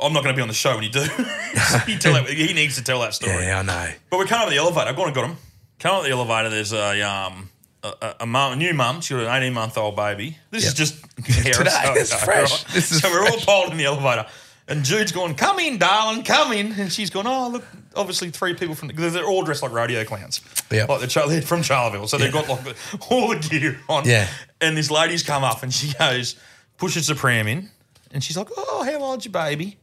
I'm 0.00 0.12
not 0.12 0.24
going 0.24 0.34
to 0.34 0.36
be 0.36 0.42
on 0.42 0.48
the 0.48 0.54
show 0.54 0.74
when 0.74 0.82
you 0.84 0.90
do. 0.90 1.00
you 1.86 1.98
tell 1.98 2.14
that, 2.14 2.26
he 2.28 2.52
needs 2.54 2.76
to 2.76 2.82
tell 2.82 3.00
that 3.00 3.14
story. 3.14 3.44
Yeah, 3.44 3.58
I 3.58 3.62
know. 3.62 3.92
But 4.10 4.18
we're 4.18 4.26
coming 4.26 4.44
up 4.44 4.50
the 4.50 4.56
elevator. 4.56 4.88
I've 4.88 4.96
gone 4.96 5.06
and 5.06 5.14
got 5.14 5.28
him. 5.28 5.36
Coming 5.78 5.98
up 5.98 6.04
the 6.04 6.10
elevator, 6.10 6.48
there's 6.48 6.72
a 6.72 7.02
um 7.02 7.50
a, 7.82 8.14
a, 8.20 8.26
a 8.26 8.56
new 8.56 8.72
mum. 8.74 9.00
She's 9.00 9.16
got 9.16 9.26
an 9.26 9.42
18 9.42 9.52
month 9.52 9.76
old 9.78 9.96
baby. 9.96 10.38
This 10.50 10.64
is 10.64 10.70
Yep. 10.70 10.76
just 10.76 11.02
Today, 11.58 11.70
it's 11.96 12.14
fresh. 12.14 12.64
This 12.72 12.92
is 12.92 13.00
so 13.00 13.10
we're 13.10 13.26
all 13.28 13.38
piled 13.40 13.72
in 13.72 13.78
the 13.78 13.84
elevator, 13.86 14.26
and 14.68 14.84
Jude's 14.84 15.12
going, 15.12 15.34
"Come 15.34 15.58
in, 15.58 15.78
darling, 15.78 16.22
come 16.24 16.52
in." 16.52 16.72
And 16.72 16.92
she's 16.92 17.10
going, 17.10 17.26
"Oh, 17.26 17.48
look." 17.48 17.64
Obviously, 17.94 18.30
three 18.30 18.54
people 18.54 18.74
from 18.74 18.88
the, 18.88 19.10
they're 19.10 19.24
all 19.26 19.42
dressed 19.42 19.62
like 19.62 19.72
rodeo 19.72 20.04
clowns. 20.04 20.40
Yep. 20.70 20.88
like 20.88 21.00
they're, 21.08 21.26
they're 21.28 21.42
from 21.42 21.60
Charleville, 21.62 22.08
so 22.08 22.16
they've 22.16 22.32
got 22.32 22.48
like 22.48 22.64
the, 22.64 22.74
all 23.10 23.28
the 23.28 23.36
gear 23.36 23.78
on. 23.88 24.06
Yeah. 24.08 24.28
And 24.62 24.76
this 24.76 24.90
lady's 24.90 25.22
come 25.22 25.44
up 25.44 25.62
and 25.62 25.72
she 25.74 25.92
goes, 25.98 26.36
pushes 26.78 27.08
the 27.08 27.14
pram 27.14 27.46
in, 27.48 27.68
and 28.12 28.24
she's 28.24 28.36
like, 28.36 28.48
"Oh, 28.56 28.82
how 28.84 28.98
old's 29.02 29.24
your 29.26 29.32
baby?" 29.32 29.76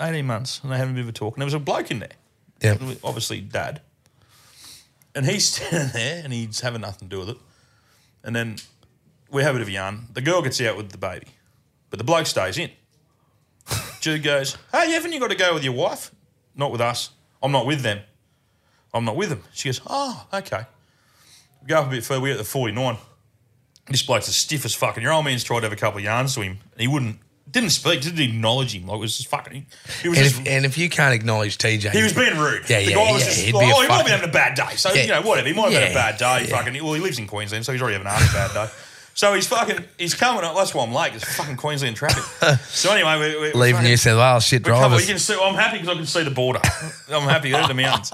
18 0.00 0.26
months, 0.26 0.60
and 0.62 0.72
they 0.72 0.78
have 0.78 0.88
a 0.90 0.92
bit 0.92 1.02
of 1.02 1.08
a 1.08 1.12
talk. 1.12 1.34
And 1.36 1.42
there 1.42 1.46
was 1.46 1.54
a 1.54 1.58
bloke 1.60 1.90
in 1.90 1.98
there 2.00 2.08
Yeah. 2.60 2.76
obviously 3.04 3.40
dad. 3.40 3.82
And 5.14 5.26
he's 5.26 5.46
standing 5.52 5.90
there 5.92 6.22
and 6.24 6.32
he's 6.32 6.60
having 6.60 6.80
nothing 6.80 7.08
to 7.08 7.16
do 7.16 7.20
with 7.20 7.30
it. 7.30 7.38
And 8.24 8.34
then 8.34 8.56
we 9.30 9.42
have 9.42 9.54
a 9.54 9.58
bit 9.58 9.62
of 9.62 9.68
a 9.68 9.72
yarn. 9.72 10.06
The 10.12 10.20
girl 10.20 10.42
gets 10.42 10.60
out 10.60 10.76
with 10.76 10.90
the 10.90 10.98
baby, 10.98 11.26
but 11.90 11.98
the 11.98 12.04
bloke 12.04 12.26
stays 12.26 12.58
in. 12.58 12.70
Jude 14.00 14.22
goes, 14.22 14.56
Hey, 14.70 14.90
haven't 14.92 15.12
you 15.12 15.20
got 15.20 15.30
to 15.30 15.36
go 15.36 15.54
with 15.54 15.64
your 15.64 15.72
wife? 15.72 16.12
Not 16.54 16.70
with 16.70 16.80
us. 16.80 17.10
I'm 17.42 17.52
not 17.52 17.66
with 17.66 17.82
them. 17.82 18.00
I'm 18.94 19.04
not 19.04 19.16
with 19.16 19.30
them. 19.30 19.42
She 19.52 19.68
goes, 19.68 19.80
Oh, 19.86 20.26
okay. 20.32 20.64
We 21.60 21.68
go 21.68 21.78
up 21.78 21.86
a 21.86 21.90
bit 21.90 22.04
further. 22.04 22.20
We're 22.20 22.32
at 22.32 22.38
the 22.38 22.44
49. 22.44 22.96
This 23.88 24.02
bloke's 24.02 24.28
as 24.28 24.36
stiff 24.36 24.64
as 24.64 24.74
fucking. 24.74 25.02
Your 25.02 25.12
old 25.12 25.24
man's 25.24 25.44
tried 25.44 25.60
to 25.60 25.64
have 25.64 25.72
a 25.72 25.76
couple 25.76 25.98
of 25.98 26.04
yarns 26.04 26.34
to 26.34 26.42
him. 26.42 26.58
And 26.72 26.80
he 26.80 26.88
wouldn't, 26.88 27.18
didn't 27.52 27.70
speak, 27.70 28.00
didn't 28.00 28.18
acknowledge 28.20 28.74
him. 28.74 28.86
Like, 28.86 28.96
it 28.96 29.00
was 29.00 29.16
just 29.18 29.28
fucking, 29.28 29.66
he, 30.02 30.08
was 30.08 30.18
And 30.18 30.26
just 30.28 30.40
if, 30.40 30.46
and 30.48 30.64
if 30.64 30.78
you 30.78 30.88
can't 30.88 31.14
acknowledge 31.14 31.58
TJ, 31.58 31.90
he 31.90 32.02
was 32.02 32.12
being 32.14 32.36
rude. 32.36 32.68
Yeah, 32.68 32.80
the 32.80 32.90
yeah, 32.90 32.94
guy 32.96 33.12
was 33.12 33.22
yeah, 33.22 33.28
just 33.44 33.54
like, 33.54 33.66
oh, 33.74 33.80
he 33.82 33.88
might 33.88 33.88
be 33.88 33.88
fucking- 33.88 34.12
having 34.12 34.28
a 34.28 34.32
bad 34.32 34.54
day. 34.56 34.76
So, 34.76 34.92
Yeah. 34.92 35.02
you 35.02 35.08
know, 35.08 35.22
whatever. 35.22 35.48
He 35.48 35.54
might 35.54 35.72
have 35.72 35.82
had 35.82 35.90
a 35.92 35.94
bad 35.94 36.16
day. 36.18 36.48
yeah. 36.48 36.56
Fucking, 36.56 36.82
well, 36.82 36.94
he 36.94 37.00
lives 37.00 37.18
in 37.18 37.26
Queensland, 37.26 37.64
so 37.66 37.72
he's 37.72 37.82
already 37.82 37.98
having 38.02 38.06
a 38.06 38.32
bad 38.32 38.52
day. 38.54 38.72
So 39.14 39.34
he's 39.34 39.46
fucking, 39.46 39.84
he's 39.98 40.14
coming 40.14 40.42
up. 40.42 40.56
That's 40.56 40.74
why 40.74 40.84
I'm 40.84 40.92
late. 40.94 41.14
It's 41.14 41.36
fucking 41.36 41.58
Queensland 41.58 41.96
traffic. 41.96 42.24
so 42.68 42.92
anyway, 42.94 43.18
we, 43.34 43.40
we, 43.40 43.52
leave 43.52 43.74
fucking- 43.74 43.90
New 43.90 43.96
South 43.98 44.16
Wales 44.18 44.44
shit 44.46 44.62
drivers. 44.62 45.02
you 45.02 45.06
can 45.06 45.18
see, 45.18 45.36
I'm 45.38 45.54
happy 45.54 45.76
because 45.80 45.90
I 45.90 45.94
can 45.98 46.06
see 46.06 46.22
the 46.22 46.30
border. 46.30 46.60
I'm 47.10 47.28
happy. 47.28 47.50
There's 47.50 47.68
the 47.68 47.74
mountains. 47.74 48.10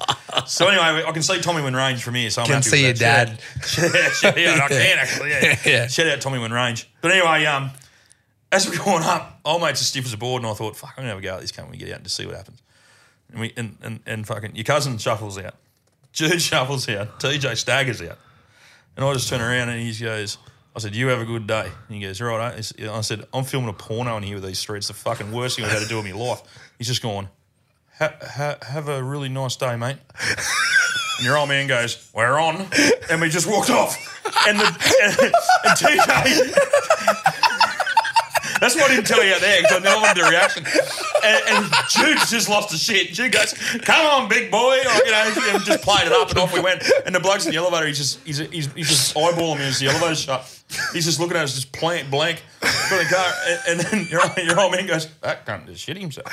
So 0.46 0.66
anyway, 0.66 1.04
I 1.06 1.12
can 1.12 1.22
see 1.22 1.34
Tomewin 1.38 1.76
Range 1.76 2.02
from 2.02 2.16
here. 2.16 2.30
So 2.30 2.42
I'm 2.42 2.48
Can 2.48 2.62
see 2.64 2.82
your 2.84 2.94
dad. 2.94 3.38
Shout 3.64 3.94
out- 3.94 4.36
yeah, 4.36 4.58
I 4.64 4.68
can 4.68 4.98
actually. 4.98 5.30
Yeah. 5.30 5.58
Yeah. 5.64 5.86
Shout 5.86 6.08
out 6.08 6.18
Tomewin 6.18 6.50
Range. 6.52 6.88
But 7.00 7.12
anyway, 7.12 7.46
um, 7.46 7.70
as 8.50 8.68
we're 8.68 8.82
going 8.82 9.02
up, 9.02 9.40
old 9.44 9.62
mate's 9.62 9.80
as 9.80 9.88
stiff 9.88 10.06
as 10.06 10.12
a 10.12 10.16
board, 10.16 10.42
and 10.42 10.50
I 10.50 10.54
thought, 10.54 10.76
fuck, 10.76 10.94
I'm 10.96 11.02
gonna 11.02 11.08
have 11.10 11.18
a 11.18 11.22
go 11.22 11.34
at 11.34 11.40
this. 11.40 11.52
Can 11.52 11.70
we 11.70 11.76
get 11.76 11.90
out 11.90 11.96
and 11.96 12.04
just 12.04 12.16
see 12.16 12.26
what 12.26 12.36
happens? 12.36 12.62
And 13.30 13.40
we 13.40 13.52
and, 13.56 13.76
and, 13.82 14.00
and 14.06 14.26
fucking 14.26 14.56
your 14.56 14.64
cousin 14.64 14.98
shuffles 14.98 15.38
out, 15.38 15.54
Jude 16.12 16.40
shuffles 16.40 16.88
out, 16.88 17.20
TJ 17.20 17.56
staggers 17.56 18.00
out, 18.02 18.18
and 18.96 19.04
I 19.04 19.12
just 19.12 19.28
turn 19.28 19.40
around 19.40 19.68
and 19.68 19.80
he 19.80 19.92
goes. 20.02 20.38
I 20.76 20.80
said, 20.80 20.94
"You 20.94 21.08
have 21.08 21.20
a 21.20 21.24
good 21.24 21.46
day." 21.46 21.64
And 21.88 21.96
he 21.96 22.00
goes, 22.00 22.20
"Right." 22.20 22.54
I 22.54 23.00
said, 23.00 23.24
"I'm 23.34 23.42
filming 23.42 23.68
a 23.68 23.72
porno 23.72 24.16
in 24.16 24.22
here 24.22 24.36
with 24.36 24.44
these 24.44 24.60
streets. 24.60 24.86
The 24.88 24.94
fucking 24.94 25.32
worst 25.32 25.56
thing 25.56 25.64
I've 25.64 25.72
had 25.72 25.82
to 25.82 25.88
do 25.88 25.98
in 25.98 26.04
my 26.04 26.12
life." 26.12 26.40
He's 26.78 26.86
just 26.86 27.02
going, 27.02 27.28
ha, 27.98 28.12
ha, 28.22 28.56
"Have 28.62 28.88
a 28.88 29.02
really 29.02 29.28
nice 29.28 29.56
day, 29.56 29.76
mate." 29.76 29.96
And 31.18 31.26
your 31.26 31.36
old 31.36 31.48
man 31.48 31.66
goes, 31.66 32.08
"We're 32.14 32.38
on," 32.38 32.68
and 33.10 33.20
we 33.20 33.28
just 33.28 33.48
walked 33.48 33.70
off. 33.70 33.96
And 34.46 34.60
the 34.60 34.66
and, 35.02 35.18
and 35.64 35.76
TJ, 35.76 37.47
that's 38.60 38.76
why 38.76 38.82
I 38.82 38.88
didn't 38.88 39.06
tell 39.06 39.24
you 39.24 39.34
out 39.34 39.40
there 39.40 39.62
because 39.62 39.84
I 39.84 39.96
wanted 39.96 40.22
the 40.22 40.28
reaction. 40.28 40.64
And, 41.24 41.42
and 41.48 41.72
Jude's 41.88 42.30
just 42.30 42.48
lost 42.48 42.70
his 42.70 42.82
shit. 42.82 43.12
Jude 43.12 43.32
goes, 43.32 43.54
"Come 43.82 44.06
on, 44.06 44.28
big 44.28 44.50
boy!" 44.50 44.78
Or, 44.78 45.04
you 45.04 45.10
know, 45.10 45.32
and 45.54 45.64
just 45.64 45.82
played 45.82 46.06
it 46.06 46.12
up, 46.12 46.30
and 46.30 46.38
off 46.38 46.52
we 46.52 46.60
went. 46.60 46.82
And 47.06 47.14
the 47.14 47.20
bloke's 47.20 47.46
in 47.46 47.52
the 47.52 47.58
elevator. 47.58 47.86
He's 47.86 47.98
just 47.98 48.20
he's, 48.24 48.38
he's, 48.38 48.72
he's 48.72 48.88
just 48.88 49.14
eyeballing 49.14 49.58
me 49.58 49.64
as 49.64 49.78
the 49.78 49.88
elevator's 49.88 50.20
shut. 50.20 50.62
He's 50.92 51.06
just 51.06 51.18
looking 51.18 51.36
at 51.36 51.44
us, 51.44 51.54
just 51.54 51.72
blank, 51.78 52.10
blank. 52.10 52.42
Got 52.60 52.98
the 52.98 53.14
car, 53.14 53.32
and, 53.46 53.60
and 53.68 53.80
then 53.80 54.06
your, 54.10 54.22
your 54.44 54.60
old 54.60 54.72
man 54.72 54.86
goes, 54.86 55.08
"That 55.20 55.46
cunt 55.46 55.66
just 55.66 55.82
shit 55.82 55.96
himself." 55.96 56.26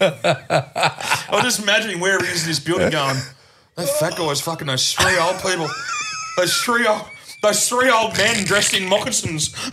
I 0.00 1.28
was 1.32 1.42
just 1.42 1.60
imagining 1.62 2.00
where 2.00 2.18
he 2.18 2.26
is 2.26 2.42
in 2.42 2.48
this 2.48 2.60
building, 2.60 2.90
going, 2.90 3.16
"That 3.76 3.88
fat 3.88 4.16
guy's 4.16 4.40
fucking 4.40 4.66
those 4.66 4.92
three 4.92 5.18
old 5.18 5.36
people, 5.36 5.68
those 6.36 6.56
three 6.56 6.86
old." 6.86 7.02
Those 7.42 7.68
three 7.68 7.90
old 7.90 8.16
men 8.16 8.44
dressed 8.44 8.72
in 8.72 8.88
moccasins. 8.88 9.52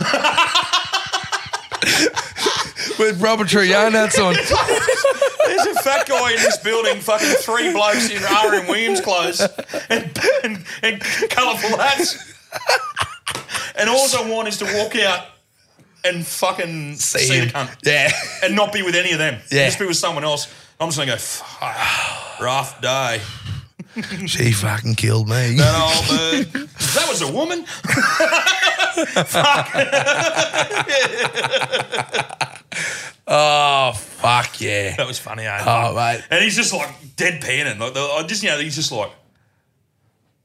with 2.98 3.20
Robert 3.20 3.48
hats 3.92 4.18
on. 4.18 4.34
There's 4.34 5.66
a 5.66 5.82
fat 5.82 6.06
guy 6.06 6.30
in 6.32 6.36
this 6.36 6.58
building, 6.58 7.00
fucking 7.00 7.28
three 7.38 7.72
blokes 7.72 8.10
in 8.10 8.22
R.M. 8.22 8.66
Williams 8.68 9.00
clothes 9.00 9.40
and, 9.88 10.18
and, 10.44 10.64
and 10.82 11.00
colourful 11.30 11.78
hats. 11.78 12.34
And 13.76 13.88
all 13.88 14.06
I 14.14 14.28
want 14.30 14.48
is 14.48 14.58
to 14.58 14.64
walk 14.76 14.96
out 14.96 15.26
and 16.04 16.26
fucking 16.26 16.96
see, 16.96 17.26
him. 17.38 17.46
the 17.48 17.52
cunt 17.52 17.76
Yeah. 17.84 18.10
and 18.42 18.54
not 18.56 18.72
be 18.72 18.82
with 18.82 18.94
any 18.94 19.12
of 19.12 19.18
them. 19.18 19.40
Yeah. 19.50 19.66
Just 19.66 19.78
be 19.78 19.86
with 19.86 19.96
someone 19.96 20.24
else. 20.24 20.52
I'm 20.78 20.88
just 20.88 20.98
gonna 20.98 21.10
go, 21.10 21.16
fuck, 21.18 22.40
rough 22.40 22.80
day. 22.80 23.20
She 24.26 24.52
fucking 24.52 24.94
killed 24.94 25.28
me. 25.28 25.56
That 25.56 25.74
old 25.74 26.08
bird. 26.52 26.68
That 26.94 27.06
was 27.08 27.22
a 27.22 27.30
woman. 27.30 27.64
Oh, 33.32 33.92
fuck 33.94 34.60
yeah. 34.60 34.96
That 34.96 35.06
was 35.06 35.18
funny, 35.18 35.44
eh? 35.44 35.62
Oh, 35.64 35.94
mate. 35.94 36.22
And 36.30 36.42
he's 36.42 36.56
just 36.56 36.72
like 36.72 36.88
deadpanning. 37.16 37.78
Like, 37.78 37.96
I 37.96 38.22
just, 38.26 38.42
you 38.42 38.48
know, 38.48 38.58
he's 38.58 38.74
just 38.74 38.90
like, 38.90 39.10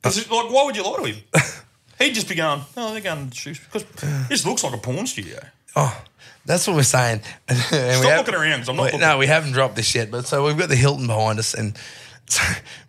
'cause 0.03 0.17
it's 0.19 0.29
like, 0.29 0.51
why 0.51 0.65
would 0.65 0.75
you 0.75 0.83
lie 0.83 0.97
to 0.97 1.03
him? 1.05 1.23
He'd 1.99 2.13
just 2.13 2.27
be 2.29 2.35
going, 2.35 2.61
oh, 2.77 2.91
they're 2.91 3.01
going 3.01 3.29
to 3.29 3.35
shoot. 3.35 3.59
Because 3.71 3.85
this 4.29 4.45
looks 4.45 4.63
like 4.63 4.73
a 4.73 4.77
porn 4.77 5.07
studio. 5.07 5.39
Oh, 5.75 6.03
that's 6.45 6.67
what 6.67 6.75
we're 6.75 6.83
saying. 6.83 7.21
And 7.49 7.57
we 7.57 7.63
Stop 7.63 8.03
have- 8.03 8.17
looking 8.19 8.35
around 8.35 8.51
because 8.57 8.69
I'm 8.69 8.75
not 8.75 8.83
Wait, 8.83 8.93
looking. 8.93 9.07
no, 9.07 9.17
we 9.17 9.27
haven't 9.27 9.53
dropped 9.53 9.75
this 9.77 9.95
yet. 9.95 10.11
But 10.11 10.27
so 10.27 10.45
we've 10.45 10.57
got 10.57 10.69
the 10.69 10.75
Hilton 10.75 11.07
behind 11.07 11.39
us, 11.39 11.53
and 11.55 11.75
so 12.27 12.43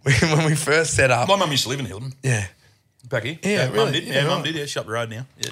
we, 0.05 0.13
when 0.21 0.45
we 0.45 0.55
first 0.57 0.93
set 0.95 1.11
up, 1.11 1.29
My 1.29 1.37
mum 1.37 1.51
used 1.53 1.63
to 1.63 1.69
live 1.71 1.81
in 1.81 1.87
Hilton. 1.87 2.13
yeah, 2.23 2.47
Back 3.09 3.25
here. 3.25 3.39
Yeah, 3.43 3.69
Mum 3.71 3.93
did. 3.93 4.05
Yeah, 4.05 4.15
Yeah, 4.15 4.25
mum 4.27 4.33
right. 4.39 4.45
did. 4.45 4.55
Yeah, 4.57 4.67
she 4.67 4.79
up 4.79 4.87
the 4.87 4.93
road 4.93 5.11
now. 5.11 5.27
Yeah. 5.39 5.51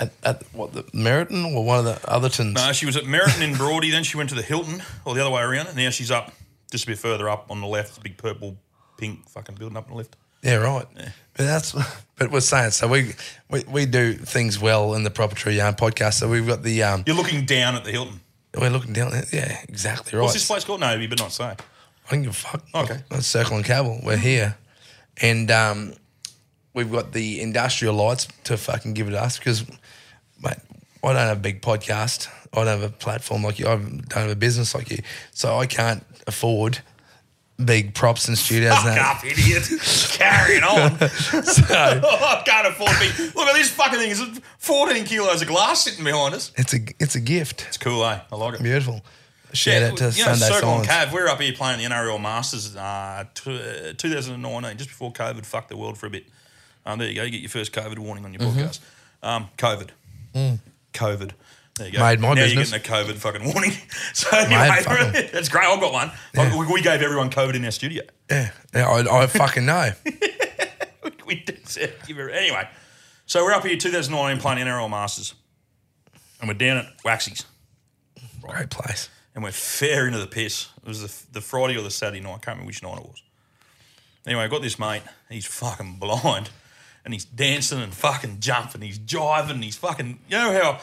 at, 0.00 0.12
at 0.24 0.42
what 0.52 0.72
the 0.72 0.84
Meriton 0.92 1.44
or 1.54 1.64
one 1.64 1.78
of 1.80 1.84
the 1.84 1.94
Othertons. 2.06 2.54
No, 2.54 2.72
she 2.72 2.86
was 2.86 2.96
at 2.96 3.04
Meriton 3.06 3.42
in 3.42 3.54
Broady, 3.54 3.90
then 3.90 4.04
she 4.04 4.16
went 4.16 4.28
to 4.30 4.34
the 4.36 4.42
Hilton, 4.42 4.82
or 5.04 5.14
the 5.14 5.20
other 5.20 5.30
way 5.30 5.42
around, 5.42 5.66
and 5.68 5.76
now 5.76 5.90
she's 5.90 6.10
up 6.10 6.32
just 6.70 6.84
a 6.84 6.86
bit 6.86 6.98
further 6.98 7.28
up 7.28 7.46
on 7.50 7.60
the 7.60 7.66
left, 7.66 7.94
the 7.96 8.00
big 8.00 8.16
purple, 8.16 8.56
pink 8.98 9.28
fucking 9.28 9.56
building 9.56 9.76
up 9.76 9.84
on 9.86 9.90
the 9.92 9.96
left. 9.98 10.16
Yeah, 10.42 10.56
right. 10.56 10.86
But 11.34 11.44
that's 11.44 11.72
but 12.16 12.30
we're 12.32 12.40
saying 12.40 12.72
so 12.72 12.88
we, 12.88 13.12
we 13.48 13.62
we 13.68 13.86
do 13.86 14.14
things 14.14 14.58
well 14.60 14.94
in 14.94 15.04
the 15.04 15.10
Proper 15.10 15.34
Tree 15.36 15.56
Yarn 15.56 15.74
podcast. 15.74 16.14
So 16.14 16.28
we've 16.28 16.46
got 16.46 16.62
the 16.64 16.82
um 16.82 17.04
You're 17.06 17.14
looking 17.16 17.44
down 17.46 17.74
at 17.76 17.84
the 17.84 17.92
Hilton. 17.92 18.20
we're 18.58 18.70
looking 18.70 18.92
down. 18.92 19.12
Yeah, 19.32 19.56
exactly 19.68 20.16
right. 20.18 20.22
What's 20.22 20.34
this 20.34 20.46
place 20.46 20.64
called? 20.64 20.80
No, 20.80 20.94
you 20.94 21.08
better 21.08 21.22
not 21.22 21.32
say. 21.32 21.44
I 21.44 21.56
don't 22.10 22.22
give 22.22 22.32
a 22.32 22.34
fuck. 22.34 22.64
Okay. 22.74 22.98
That's 23.10 23.26
Circle 23.26 23.56
and 23.56 23.64
Cavill. 23.64 24.02
We're 24.04 24.16
here. 24.16 24.56
And 25.20 25.48
um, 25.52 25.94
we've 26.74 26.90
got 26.90 27.12
the 27.12 27.40
industrial 27.40 27.94
lights 27.94 28.28
to 28.44 28.56
fucking 28.56 28.94
give 28.94 29.08
it 29.08 29.14
us 29.14 29.38
because, 29.38 29.66
mate, 30.42 30.56
I 31.04 31.08
don't 31.08 31.16
have 31.16 31.38
a 31.38 31.40
big 31.40 31.62
podcast. 31.62 32.28
I 32.52 32.58
don't 32.58 32.66
have 32.66 32.82
a 32.82 32.90
platform 32.90 33.42
like 33.42 33.58
you. 33.58 33.66
I 33.66 33.76
don't 33.76 34.12
have 34.12 34.30
a 34.30 34.36
business 34.36 34.74
like 34.74 34.90
you. 34.90 34.98
So 35.32 35.56
I 35.58 35.66
can't 35.66 36.04
afford 36.26 36.80
big 37.62 37.94
props 37.94 38.28
and 38.28 38.36
studios. 38.36 38.74
Fuck 38.74 38.98
up, 38.98 39.24
idiot. 39.24 39.68
Carrying 40.12 40.62
on. 40.62 40.98
So 41.08 41.62
I 41.70 42.42
can't 42.44 42.66
afford 42.66 42.92
big. 43.00 43.34
Look 43.34 43.48
at 43.48 43.54
this 43.54 43.70
fucking 43.70 43.98
thing. 43.98 44.10
It's 44.10 44.40
14 44.58 45.04
kilos 45.04 45.42
of 45.42 45.48
glass 45.48 45.84
sitting 45.84 46.04
behind 46.04 46.34
us. 46.34 46.52
it's 46.56 46.74
a 46.74 46.78
it's 46.98 47.14
a 47.14 47.20
gift. 47.20 47.64
It's 47.68 47.78
cool, 47.78 48.04
eh? 48.04 48.20
I 48.30 48.36
like 48.36 48.54
it. 48.54 48.62
Beautiful. 48.62 49.02
Shout 49.54 49.82
out 49.82 49.96
to 49.98 50.04
you 50.04 50.24
know, 50.24 50.34
Sunday 50.34 50.54
Circle 50.54 50.70
and 50.76 50.88
Cav, 50.88 51.12
we 51.12 51.20
were 51.20 51.28
up 51.28 51.40
here 51.40 51.52
playing 51.52 51.78
the 51.78 51.84
NRL 51.84 52.20
Masters 52.20 52.74
uh, 52.74 53.24
t- 53.34 53.90
uh, 53.90 53.92
2019, 53.98 54.78
just 54.78 54.88
before 54.88 55.12
COVID 55.12 55.44
fucked 55.44 55.68
the 55.68 55.76
world 55.76 55.98
for 55.98 56.06
a 56.06 56.10
bit. 56.10 56.24
Um, 56.86 56.98
there 56.98 57.08
you 57.08 57.14
go. 57.14 57.22
You 57.22 57.30
get 57.30 57.40
your 57.40 57.50
first 57.50 57.72
COVID 57.72 57.98
warning 57.98 58.24
on 58.24 58.32
your 58.32 58.42
Mm-hmm. 58.42 58.58
podcast. 58.60 58.80
Um, 59.22 59.48
COVID. 59.58 59.90
COVID. 60.94 61.30
There 61.76 61.86
you 61.86 61.92
go. 61.94 61.98
Mm. 62.00 62.10
Made 62.10 62.20
my 62.20 62.28
now 62.28 62.34
business. 62.34 62.70
you're 62.70 62.80
getting 62.80 62.94
a 62.94 63.14
COVID 63.14 63.18
fucking 63.18 63.44
warning. 63.52 63.72
So 64.14 64.28
anyway, 64.36 64.82
fucking- 64.82 65.30
that's 65.32 65.48
great. 65.48 65.64
I've 65.64 65.80
got 65.80 65.92
one. 65.92 66.10
We, 66.58 66.66
we 66.74 66.82
gave 66.82 67.00
everyone 67.02 67.30
COVID 67.30 67.54
in 67.54 67.64
our 67.64 67.70
studio. 67.70 68.02
Yeah, 68.30 68.50
yeah 68.74 68.88
I, 68.88 69.22
I 69.22 69.26
fucking 69.26 69.64
know. 69.64 69.90
we 71.26 71.36
did 71.36 71.66
say- 71.68 71.92
give 72.06 72.16
her- 72.18 72.30
anyway. 72.30 72.68
So 73.26 73.42
we're 73.44 73.52
up 73.52 73.64
here 73.64 73.76
2019 73.76 74.40
playing 74.42 74.58
NRL 74.66 74.90
Masters, 74.90 75.34
and 76.40 76.48
we're 76.48 76.54
down 76.54 76.78
at 76.78 76.86
Waxy's. 77.04 77.44
Great 78.42 78.68
place. 78.70 79.08
and 79.34 79.42
we're 79.44 79.52
fair 79.52 80.06
into 80.06 80.18
the 80.18 80.26
piss. 80.26 80.68
It 80.82 80.88
was 80.88 81.00
the, 81.00 81.32
the 81.34 81.40
Friday 81.40 81.76
or 81.78 81.82
the 81.82 81.90
Saturday 81.90 82.20
night. 82.20 82.30
I 82.30 82.32
can't 82.34 82.46
remember 82.48 82.66
which 82.66 82.82
night 82.82 82.98
it 82.98 83.04
was. 83.04 83.22
Anyway, 84.26 84.42
I 84.42 84.48
got 84.48 84.60
this 84.62 84.78
mate. 84.78 85.02
He's 85.30 85.46
fucking 85.46 85.96
blind, 85.98 86.50
and 87.04 87.14
he's 87.14 87.24
dancing 87.24 87.80
and 87.80 87.92
fucking 87.92 88.40
jumping. 88.40 88.82
He's 88.82 88.98
jiving. 88.98 89.50
And 89.50 89.64
he's 89.64 89.76
fucking. 89.76 90.18
You 90.28 90.36
know 90.36 90.52
how? 90.52 90.80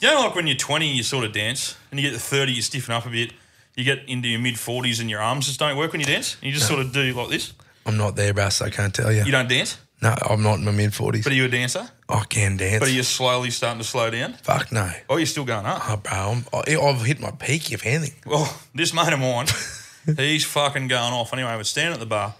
You 0.00 0.08
know, 0.08 0.20
like 0.20 0.34
when 0.34 0.46
you're 0.46 0.56
20, 0.56 0.94
you 0.94 1.02
sort 1.02 1.24
of 1.24 1.32
dance, 1.32 1.76
and 1.90 1.98
you 1.98 2.10
get 2.10 2.14
to 2.14 2.20
30, 2.20 2.52
you 2.52 2.62
stiffen 2.62 2.94
up 2.94 3.06
a 3.06 3.10
bit. 3.10 3.32
You 3.74 3.84
get 3.84 4.08
into 4.08 4.28
your 4.28 4.40
mid 4.40 4.54
40s, 4.54 5.00
and 5.00 5.08
your 5.08 5.20
arms 5.20 5.46
just 5.46 5.58
don't 5.58 5.76
work 5.76 5.92
when 5.92 6.00
you 6.00 6.06
dance. 6.06 6.36
You 6.42 6.52
just 6.52 6.66
sort 6.66 6.80
of 6.80 6.92
do 6.92 7.12
like 7.12 7.28
this. 7.30 7.52
I'm 7.84 7.96
not 7.96 8.16
there, 8.16 8.34
Bass. 8.34 8.60
I 8.60 8.70
can't 8.70 8.94
tell 8.94 9.12
you. 9.12 9.24
You 9.24 9.32
don't 9.32 9.48
dance, 9.48 9.78
no, 10.02 10.14
I'm 10.28 10.42
not 10.42 10.58
in 10.58 10.64
my 10.64 10.72
mid 10.72 10.94
forties. 10.94 11.24
but 11.24 11.32
are 11.32 11.36
you 11.36 11.46
a 11.46 11.48
dancer? 11.48 11.88
I 12.08 12.24
can 12.28 12.56
dance. 12.56 12.80
But 12.80 12.88
are 12.88 12.92
you 12.92 13.02
slowly 13.02 13.50
starting 13.50 13.78
to 13.80 13.84
slow 13.84 14.10
down? 14.10 14.34
Fuck 14.34 14.70
no. 14.70 14.90
Oh, 15.08 15.16
you're 15.16 15.26
still 15.26 15.44
going 15.44 15.64
up. 15.64 15.82
Oh, 15.88 15.96
bro, 15.96 16.12
I'm, 16.12 16.44
I, 16.52 16.70
have 16.70 17.04
hit 17.04 17.18
my 17.18 17.30
peak, 17.30 17.72
if 17.72 17.86
anything. 17.86 18.14
Well, 18.26 18.54
this 18.74 18.92
mate 18.92 19.12
of 19.12 19.20
mine, 19.20 19.46
he's 20.16 20.44
fucking 20.44 20.88
going 20.88 21.14
off. 21.14 21.32
Anyway, 21.32 21.48
I 21.48 21.56
was 21.56 21.68
standing 21.68 21.94
at 21.94 22.00
the 22.00 22.06
bar, 22.06 22.34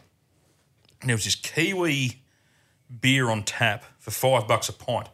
and 1.00 1.08
there 1.08 1.16
was 1.16 1.24
this 1.24 1.34
Kiwi 1.34 2.20
beer 3.00 3.30
on 3.30 3.42
tap 3.42 3.84
for 3.98 4.10
five 4.10 4.46
bucks 4.46 4.68
a 4.68 4.72
pint. 4.72 5.08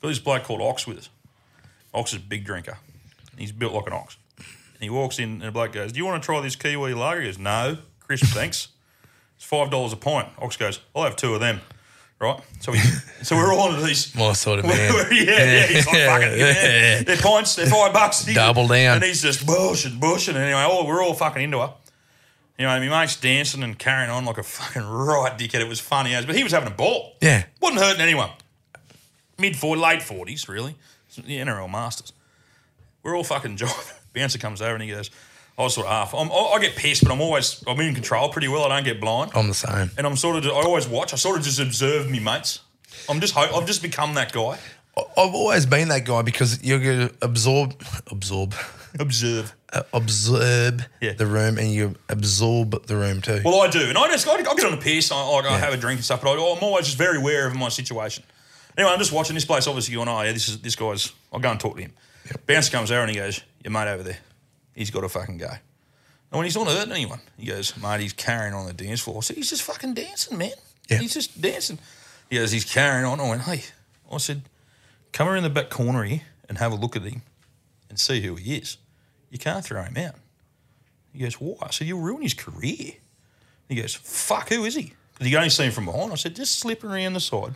Got 0.00 0.08
this 0.08 0.18
bloke 0.18 0.44
called 0.44 0.60
Ox 0.60 0.86
with 0.86 0.98
us. 0.98 1.08
Ox 1.94 2.12
is 2.12 2.18
a 2.18 2.22
big 2.22 2.44
drinker. 2.44 2.78
He's 3.36 3.52
built 3.52 3.72
like 3.72 3.86
an 3.86 3.92
ox. 3.92 4.16
And 4.36 4.82
he 4.84 4.90
walks 4.90 5.18
in, 5.18 5.30
and 5.30 5.42
the 5.42 5.50
bloke 5.50 5.72
goes, 5.72 5.92
"Do 5.92 5.98
you 5.98 6.04
want 6.06 6.22
to 6.22 6.26
try 6.26 6.40
this 6.40 6.54
Kiwi 6.56 6.94
lager?" 6.94 7.20
He 7.20 7.26
goes, 7.26 7.38
"No, 7.38 7.78
crisp, 8.00 8.26
thanks." 8.26 8.68
It's 9.36 9.44
five 9.44 9.70
dollars 9.70 9.92
a 9.92 9.96
pint. 9.96 10.28
Ox 10.38 10.56
goes, 10.56 10.80
"I'll 10.94 11.04
have 11.04 11.16
two 11.16 11.34
of 11.34 11.40
them." 11.40 11.60
Right. 12.20 12.40
So 12.58 12.72
we, 12.72 12.78
so 13.22 13.36
we're 13.36 13.52
all 13.54 13.70
into 13.70 13.86
these 13.86 14.12
My 14.16 14.32
sort 14.32 14.58
of 14.58 14.64
man. 14.66 14.92
yeah, 15.12 15.22
yeah, 15.22 15.66
he's 15.66 15.86
like, 15.86 16.04
fucking, 16.04 16.36
yeah. 16.36 17.02
They're 17.06 17.16
pints, 17.16 17.54
they're 17.54 17.66
five 17.66 17.92
bucks. 17.92 18.24
Double 18.34 18.66
down. 18.66 18.96
And 18.96 19.04
he's 19.04 19.22
just 19.22 19.46
bushing, 19.46 20.00
bushing. 20.00 20.34
And 20.34 20.42
anyway, 20.42 20.62
all, 20.62 20.84
we're 20.84 21.00
all 21.00 21.14
fucking 21.14 21.40
into 21.40 21.60
her. 21.60 21.72
You 22.58 22.66
know, 22.66 22.80
my 22.80 23.00
mate's 23.00 23.16
dancing 23.16 23.62
and 23.62 23.78
carrying 23.78 24.10
on 24.10 24.24
like 24.24 24.38
a 24.38 24.42
fucking 24.42 24.82
right 24.82 25.38
dickhead. 25.38 25.60
It 25.60 25.68
was 25.68 25.78
funny 25.78 26.14
as, 26.14 26.26
but 26.26 26.34
he 26.34 26.42
was 26.42 26.52
having 26.52 26.68
a 26.72 26.74
ball. 26.74 27.14
Yeah. 27.20 27.44
Wasn't 27.60 27.80
hurting 27.80 28.00
anyone. 28.00 28.30
Mid 29.38 29.56
40, 29.56 29.80
late 29.80 30.00
40s, 30.00 30.48
really. 30.48 30.74
The 31.16 31.38
NRL 31.38 31.70
Masters. 31.70 32.12
We're 33.02 33.16
all 33.16 33.22
fucking 33.24 33.56
jiving. 33.58 33.94
Bouncer 34.12 34.38
comes 34.38 34.60
over 34.60 34.74
and 34.74 34.82
he 34.82 34.90
goes, 34.90 35.10
I 35.56 35.62
was 35.62 35.74
sort 35.74 35.86
of 35.86 35.92
half. 35.92 36.14
I'm, 36.14 36.30
I 36.32 36.34
I 36.34 36.58
get 36.60 36.74
pissed, 36.74 37.04
but 37.04 37.12
I'm 37.12 37.20
always, 37.20 37.62
I'm 37.66 37.78
in 37.80 37.94
control 37.94 38.28
pretty 38.28 38.48
well. 38.48 38.64
I 38.64 38.68
don't 38.76 38.84
get 38.84 39.00
blind. 39.00 39.32
I'm 39.34 39.48
the 39.48 39.54
same. 39.54 39.90
And 39.96 40.06
I'm 40.06 40.16
sort 40.16 40.36
of, 40.36 40.46
I 40.46 40.50
always 40.62 40.88
watch. 40.88 41.12
I 41.12 41.16
sort 41.16 41.38
of 41.38 41.44
just 41.44 41.60
observe 41.60 42.10
me 42.10 42.18
mates. 42.18 42.60
I'm 43.08 43.20
just, 43.20 43.36
I've 43.36 43.66
just 43.66 43.82
become 43.82 44.14
that 44.14 44.32
guy. 44.32 44.58
I've 44.96 45.34
always 45.34 45.64
been 45.64 45.88
that 45.88 46.04
guy 46.04 46.22
because 46.22 46.62
you're 46.64 46.80
going 46.80 47.08
to 47.08 47.14
absorb, 47.22 47.80
absorb, 48.10 48.54
Observe. 48.98 49.54
Uh, 49.72 49.82
absorb 49.92 50.82
Yeah. 51.00 51.12
the 51.12 51.26
room 51.26 51.58
and 51.58 51.72
you 51.72 51.94
absorb 52.08 52.86
the 52.86 52.96
room 52.96 53.20
too. 53.20 53.42
Well, 53.44 53.60
I 53.60 53.68
do, 53.68 53.80
and 53.88 53.98
I 53.98 54.08
just 54.08 54.26
I, 54.26 54.32
I 54.34 54.42
get 54.42 54.64
on 54.64 54.74
a 54.74 54.76
piss. 54.80 55.12
I, 55.12 55.16
I 55.16 55.58
have 55.58 55.72
a 55.72 55.76
drink 55.76 55.98
and 55.98 56.04
stuff, 56.04 56.22
but 56.22 56.30
I, 56.30 56.32
I'm 56.34 56.62
always 56.62 56.86
just 56.86 56.98
very 56.98 57.18
aware 57.18 57.46
of 57.46 57.54
my 57.54 57.68
situation. 57.68 58.24
Anyway, 58.76 58.92
I'm 58.92 58.98
just 58.98 59.12
watching 59.12 59.34
this 59.34 59.44
place. 59.44 59.66
Obviously, 59.66 59.94
going, 59.94 60.08
oh 60.08 60.22
yeah, 60.22 60.32
this 60.32 60.48
is 60.48 60.60
this 60.60 60.76
guy's. 60.76 61.12
I'll 61.32 61.40
go 61.40 61.50
and 61.50 61.60
talk 61.60 61.76
to 61.76 61.82
him. 61.82 61.92
Bouncer 62.46 62.70
comes 62.70 62.90
over 62.90 63.00
and 63.02 63.10
he 63.10 63.16
goes, 63.16 63.40
"Your 63.64 63.72
mate 63.72 63.88
over 63.88 64.02
there, 64.02 64.18
he's 64.74 64.90
got 64.90 65.00
to 65.00 65.08
fucking 65.08 65.38
go." 65.38 65.48
And 65.50 66.36
when 66.36 66.44
he's 66.44 66.56
not 66.56 66.66
hurting 66.68 66.92
anyone, 66.92 67.20
he 67.38 67.46
goes, 67.46 67.76
"Mate, 67.76 68.00
he's 68.00 68.12
carrying 68.12 68.54
on 68.54 68.66
the 68.66 68.72
dance 68.72 69.00
floor." 69.00 69.18
I 69.18 69.20
said, 69.20 69.36
"He's 69.36 69.50
just 69.50 69.62
fucking 69.62 69.94
dancing, 69.94 70.38
man. 70.38 70.52
Yeah. 70.88 70.98
He's 70.98 71.14
just 71.14 71.40
dancing." 71.40 71.78
He 72.30 72.36
goes, 72.36 72.52
"He's 72.52 72.64
carrying 72.64 73.04
on." 73.04 73.18
I 73.20 73.28
went, 73.28 73.42
"Hey," 73.42 73.64
I 74.12 74.18
said, 74.18 74.42
"Come 75.12 75.28
around 75.28 75.42
the 75.42 75.50
back 75.50 75.70
corner 75.70 76.04
here 76.04 76.22
and 76.48 76.58
have 76.58 76.70
a 76.72 76.76
look 76.76 76.94
at 76.96 77.02
him 77.02 77.22
and 77.90 77.98
see 77.98 78.20
who 78.20 78.36
he 78.36 78.56
is. 78.56 78.76
You 79.30 79.38
can't 79.38 79.64
throw 79.64 79.82
him 79.82 79.96
out." 79.96 80.14
He 81.12 81.20
goes, 81.20 81.34
"Why?" 81.34 81.68
Said, 81.70 81.86
"You'll 81.86 82.00
ruin 82.00 82.22
his 82.22 82.34
career." 82.34 82.94
He 83.68 83.74
goes, 83.74 83.94
"Fuck, 83.94 84.48
who 84.48 84.64
is 84.64 84.74
he?" 84.74 84.94
Because 85.14 85.26
he 85.26 85.36
only 85.36 85.50
seen 85.50 85.66
him 85.66 85.72
from 85.72 85.86
behind. 85.86 86.12
I 86.12 86.14
said, 86.14 86.36
"Just 86.36 86.58
slip 86.58 86.84
around 86.84 87.14
the 87.14 87.20
side 87.20 87.54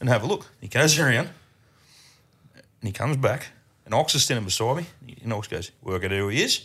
and 0.00 0.08
have 0.08 0.22
a 0.22 0.26
look." 0.26 0.50
He 0.60 0.68
goes 0.68 0.98
around 0.98 1.30
and 2.54 2.88
he 2.88 2.92
comes 2.92 3.16
back, 3.16 3.48
and 3.84 3.94
Ox 3.94 4.14
is 4.14 4.24
standing 4.24 4.44
beside 4.44 4.76
me. 4.76 5.16
And 5.22 5.32
Ox 5.32 5.48
goes, 5.48 5.70
"Work 5.82 6.04
out 6.04 6.10
who 6.10 6.28
he 6.28 6.42
is." 6.42 6.64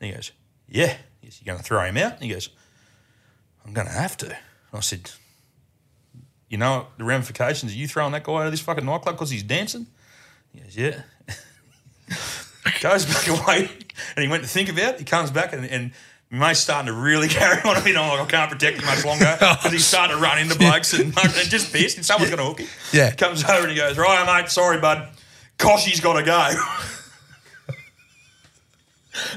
And 0.00 0.08
he 0.08 0.14
goes, 0.14 0.32
"Yeah." 0.68 0.96
He 1.20 1.26
goes, 1.26 1.40
"You're 1.42 1.54
going 1.54 1.58
to 1.58 1.64
throw 1.64 1.84
him 1.84 1.96
out?" 1.96 2.14
And 2.14 2.22
he 2.22 2.30
goes, 2.30 2.48
"I'm 3.64 3.72
going 3.72 3.86
to 3.86 3.92
have 3.92 4.16
to." 4.18 4.26
And 4.26 4.36
I 4.72 4.80
said, 4.80 5.10
"You 6.48 6.58
know 6.58 6.88
the 6.96 7.04
ramifications 7.04 7.72
of 7.72 7.76
you 7.76 7.88
throwing 7.88 8.12
that 8.12 8.24
guy 8.24 8.32
out 8.34 8.46
of 8.46 8.52
this 8.52 8.60
fucking 8.60 8.86
nightclub 8.86 9.16
because 9.16 9.30
he's 9.30 9.42
dancing?" 9.42 9.86
He 10.54 10.60
goes, 10.60 10.76
"Yeah." 10.76 11.02
goes 12.80 13.06
back 13.06 13.28
away, 13.28 13.70
and 14.16 14.22
he 14.22 14.28
went 14.28 14.42
to 14.42 14.48
think 14.48 14.68
about 14.68 14.94
it. 14.94 14.98
He 14.98 15.04
comes 15.04 15.30
back, 15.30 15.52
and, 15.52 15.64
and 15.64 15.92
my 16.30 16.48
mate's 16.48 16.60
starting 16.60 16.86
to 16.86 16.92
really 16.92 17.28
carry 17.38 17.60
on. 17.62 17.76
I 17.76 17.84
mean, 17.84 17.96
I'm 17.96 18.08
like, 18.08 18.20
I 18.20 18.26
can't 18.26 18.50
protect 18.50 18.78
him 18.78 18.86
much 18.86 19.04
longer 19.04 19.24
oh, 19.40 19.54
because 19.56 19.72
he's 19.72 19.86
starting 19.86 20.16
to 20.16 20.22
run 20.22 20.38
into 20.38 20.56
blokes 20.56 20.92
and, 20.92 21.06
and 21.06 21.32
just 21.48 21.72
pissed, 21.72 21.96
and 21.96 22.06
someone's 22.06 22.30
going 22.30 22.38
to 22.38 22.46
hook 22.46 22.60
him. 22.60 22.68
Yeah. 22.92 23.12
Comes 23.12 23.44
over 23.44 23.62
and 23.62 23.70
he 23.70 23.76
goes, 23.76 23.96
Right, 23.96 24.24
mate, 24.26 24.50
sorry, 24.50 24.80
bud. 24.80 25.08
Koshie's 25.58 26.00
got 26.00 26.14
to 26.14 26.22
go. 26.22 26.50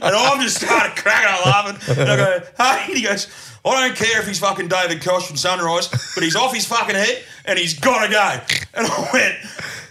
And 0.02 0.16
I'm 0.16 0.42
just 0.42 0.58
started 0.58 0.96
cracking 0.96 1.30
up 1.30 1.46
laughing. 1.46 1.98
And 1.98 2.10
I 2.10 2.16
go, 2.16 2.40
hey, 2.58 2.86
and 2.88 2.98
he 2.98 3.04
goes, 3.04 3.28
I 3.66 3.88
don't 3.88 3.98
care 3.98 4.20
if 4.20 4.28
he's 4.28 4.40
fucking 4.40 4.68
David 4.68 5.02
Koch 5.02 5.26
from 5.26 5.38
Sunrise, 5.38 5.88
but 6.16 6.24
he's 6.24 6.36
off 6.36 6.54
his 6.54 6.66
fucking 6.66 6.96
head 6.96 7.24
and 7.46 7.58
he's 7.58 7.80
got 7.80 8.06
to 8.06 8.12
go. 8.12 8.40
And 8.74 8.88
I 8.88 9.10
went, 9.14 9.36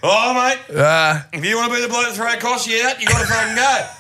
oh, 0.03 0.35
mate, 0.35 0.59
Ah, 0.79 1.27
if 1.33 1.45
you 1.45 1.57
want 1.57 1.71
to 1.73 1.77
be 1.77 1.83
the 1.83 1.89
bloke 1.89 2.05
that 2.07 2.15
throw 2.15 2.27
Koshie 2.51 2.83
out, 2.83 3.01
you 3.01 3.07
got 3.07 3.21
to 3.21 3.27
fucking 3.27 3.57
go. 3.57 3.87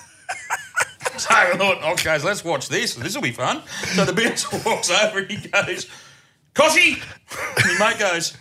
So 1.19 1.29
I 1.31 1.55
thought, 1.59 1.83
okay, 1.93 2.19
so 2.19 2.27
let's 2.27 2.43
watch 2.43 2.69
this. 2.69 2.95
This 2.95 3.15
will 3.15 3.23
be 3.23 3.33
fun. 3.33 3.61
So 3.95 4.05
the 4.07 4.15
bouncer 4.15 4.49
walks 4.65 4.91
over 4.91 5.19
and 5.19 5.31
he 5.31 5.47
goes, 5.49 5.87
Koshie! 6.55 7.03
And 7.69 7.79
my 7.79 7.91
mate 7.91 7.99
goes, 7.99 8.35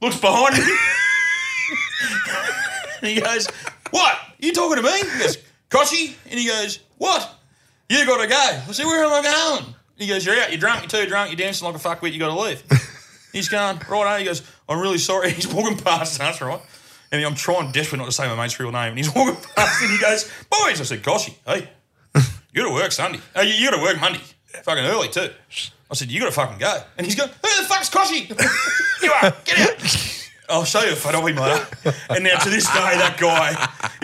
looks 0.00 0.18
behind 0.18 0.54
him. 0.54 0.64
and 3.02 3.10
he 3.10 3.20
goes, 3.20 3.48
what? 3.90 4.16
You 4.38 4.54
talking 4.54 4.76
to 4.76 4.82
me? 4.82 4.96
He 4.98 5.18
goes, 5.18 5.36
Koshie? 5.68 6.14
And 6.30 6.40
he 6.40 6.46
goes, 6.46 6.78
what? 6.96 7.34
You 7.90 8.06
got 8.06 8.22
to 8.22 8.28
go. 8.28 8.36
I 8.36 8.72
said, 8.72 8.86
where 8.86 9.04
am 9.04 9.12
I 9.12 9.22
going? 9.22 9.74
He 9.98 10.06
goes, 10.06 10.24
you're 10.24 10.40
out. 10.40 10.50
You're 10.50 10.60
drunk. 10.60 10.82
You're 10.82 11.02
too 11.02 11.08
drunk. 11.08 11.30
You're 11.30 11.36
dancing 11.36 11.66
like 11.66 11.74
a 11.74 11.78
fuckwit. 11.78 12.12
You 12.12 12.20
got 12.20 12.28
to 12.28 12.40
leave. 12.40 12.62
He's 13.32 13.48
going, 13.48 13.78
right, 13.90 14.14
on. 14.14 14.18
he 14.20 14.24
goes, 14.24 14.42
I'm 14.68 14.80
really 14.80 14.98
sorry. 14.98 15.30
He's 15.32 15.46
walking 15.46 15.76
past 15.76 16.20
us, 16.20 16.40
right? 16.40 16.60
And 17.10 17.24
I'm 17.24 17.34
trying 17.34 17.72
desperately 17.72 17.98
not 17.98 18.06
to 18.06 18.12
say 18.12 18.28
my 18.28 18.36
mate's 18.36 18.58
real 18.60 18.70
name. 18.70 18.90
And 18.90 18.98
he's 18.98 19.14
walking 19.14 19.36
past 19.56 19.82
and 19.82 19.90
he 19.90 19.98
goes, 19.98 20.30
boys. 20.50 20.80
I 20.80 20.84
said, 20.84 21.02
Koshie, 21.02 21.34
hey, 21.46 21.68
you 22.14 22.62
got 22.62 22.68
to 22.68 22.74
work 22.74 22.92
Sunday. 22.92 23.20
Oh, 23.34 23.40
you, 23.40 23.54
you 23.54 23.70
got 23.70 23.76
to 23.76 23.82
work 23.82 24.00
Monday. 24.00 24.20
Fucking 24.62 24.84
early 24.84 25.08
too. 25.08 25.30
I 25.90 25.94
said, 25.94 26.10
you 26.10 26.20
got 26.20 26.26
to 26.26 26.32
fucking 26.32 26.58
go. 26.58 26.80
And 26.98 27.06
he's 27.06 27.16
going, 27.16 27.30
who 27.30 27.62
the 27.62 27.68
fuck's 27.68 27.88
Koshie? 27.88 28.28
you 29.02 29.10
are. 29.10 29.34
Get 29.44 29.58
out. 29.58 30.14
I'll 30.50 30.64
show 30.64 30.82
you 30.82 30.92
a 30.92 30.96
photo 30.96 31.20
of 31.20 31.26
him 31.28 31.36
later. 31.36 31.66
And 32.10 32.24
now 32.24 32.38
to 32.38 32.48
this 32.50 32.64
day, 32.66 32.72
that 32.72 33.16
guy 33.20 33.52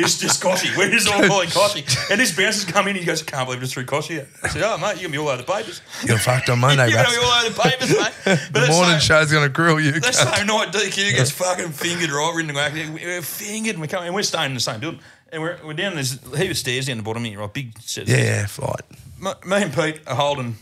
is 0.02 0.18
just 0.18 0.42
Koshie. 0.42 0.76
We're 0.76 0.90
just 0.90 1.08
all 1.10 1.26
calling 1.26 1.48
Koshie. 1.48 2.10
And 2.10 2.20
this 2.20 2.36
bouncer's 2.36 2.64
come 2.66 2.86
in. 2.88 2.96
He 2.96 3.04
goes, 3.04 3.22
can't 3.22 3.46
believe 3.46 3.62
it's 3.62 3.72
through 3.72 3.86
Koshie. 3.86 4.16
yet." 4.16 4.28
I 4.42 4.48
said, 4.48 4.62
oh, 4.62 4.76
mate, 4.76 5.00
you're 5.00 5.08
going 5.08 5.12
to 5.12 5.12
be 5.12 5.18
all 5.18 5.28
over 5.28 5.42
the 5.42 5.50
papers. 5.50 5.80
you're 6.04 6.18
fucked 6.18 6.50
on 6.50 6.58
Monday, 6.58 6.88
You're 6.90 7.02
going 7.02 7.06
to 7.14 7.18
be 7.20 7.24
all 7.24 7.32
over 7.32 7.48
the 7.50 7.60
papers, 7.60 7.90
mate. 7.90 8.38
But 8.52 8.66
The 8.66 8.72
morning 8.72 8.98
show's 9.00 9.32
going 9.32 9.44
to 9.44 9.48
grill 9.48 9.80
you. 9.80 9.92
that 10.00 10.14
same 10.14 10.46
night, 10.46 10.68
DQ 10.72 11.16
gets 11.16 11.30
fucking 11.30 11.70
fingered 11.70 12.10
right 12.10 12.36
in 12.38 12.46
the 12.48 12.52
back. 12.52 12.72
We're 12.74 13.22
fingered, 13.22 13.72
and 13.76 13.80
we're 13.80 13.86
coming, 13.86 14.06
and 14.08 14.14
we're 14.14 14.22
staying 14.22 14.50
in 14.50 14.54
the 14.54 14.60
same 14.60 14.80
building, 14.80 15.00
and 15.32 15.40
we're, 15.40 15.58
we're 15.64 15.72
down 15.72 15.94
this 15.96 16.18
heap 16.36 16.50
of 16.50 16.56
stairs 16.58 16.86
down 16.86 16.98
the 16.98 17.02
bottom 17.02 17.24
here, 17.24 17.38
right? 17.40 17.52
Big 17.52 17.78
set. 17.80 18.02
of 18.02 18.08
Yeah, 18.10 18.16
stairs. 18.16 18.28
yeah, 18.28 18.46
flight. 18.46 18.80
Me, 19.18 19.50
me 19.56 19.62
and 19.62 19.72
Pete 19.72 20.00
are 20.06 20.14
holding 20.16 20.56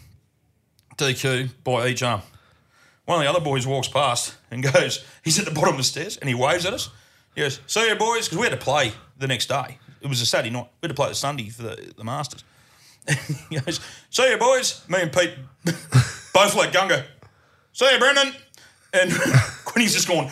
DQ 0.96 1.50
by 1.64 1.88
each 1.88 2.02
arm. 2.02 2.22
One 3.04 3.18
of 3.18 3.24
the 3.24 3.30
other 3.30 3.44
boys 3.44 3.66
walks 3.66 3.88
past 3.88 4.34
and 4.50 4.62
goes, 4.62 5.04
he's 5.24 5.38
at 5.38 5.44
the 5.44 5.50
bottom 5.50 5.70
of 5.70 5.78
the 5.78 5.84
stairs, 5.84 6.16
and 6.18 6.28
he 6.28 6.34
waves 6.34 6.64
at 6.64 6.72
us. 6.72 6.88
He 7.34 7.40
goes, 7.40 7.60
"See 7.66 7.88
you, 7.88 7.94
boys," 7.96 8.26
because 8.28 8.38
we 8.38 8.46
had 8.46 8.58
to 8.58 8.62
play 8.62 8.92
the 9.18 9.26
next 9.26 9.46
day. 9.46 9.78
It 10.00 10.06
was 10.06 10.20
a 10.20 10.26
Saturday 10.26 10.50
night. 10.50 10.68
We 10.80 10.86
had 10.86 10.94
to 10.94 11.00
play 11.00 11.08
the 11.08 11.14
Sunday 11.14 11.48
for 11.48 11.62
the, 11.62 11.92
the 11.96 12.04
Masters. 12.04 12.44
he 13.48 13.58
goes, 13.58 13.80
"See 14.10 14.30
you, 14.30 14.36
boys." 14.36 14.86
Me 14.88 15.00
and 15.00 15.12
Pete 15.12 15.34
both 15.64 16.54
let 16.54 16.72
Gunga. 16.72 17.06
See 17.72 17.90
you, 17.90 17.98
Brendan. 17.98 18.34
And 18.92 19.10
Quinny's 19.64 19.94
just 19.94 20.06
gone 20.06 20.30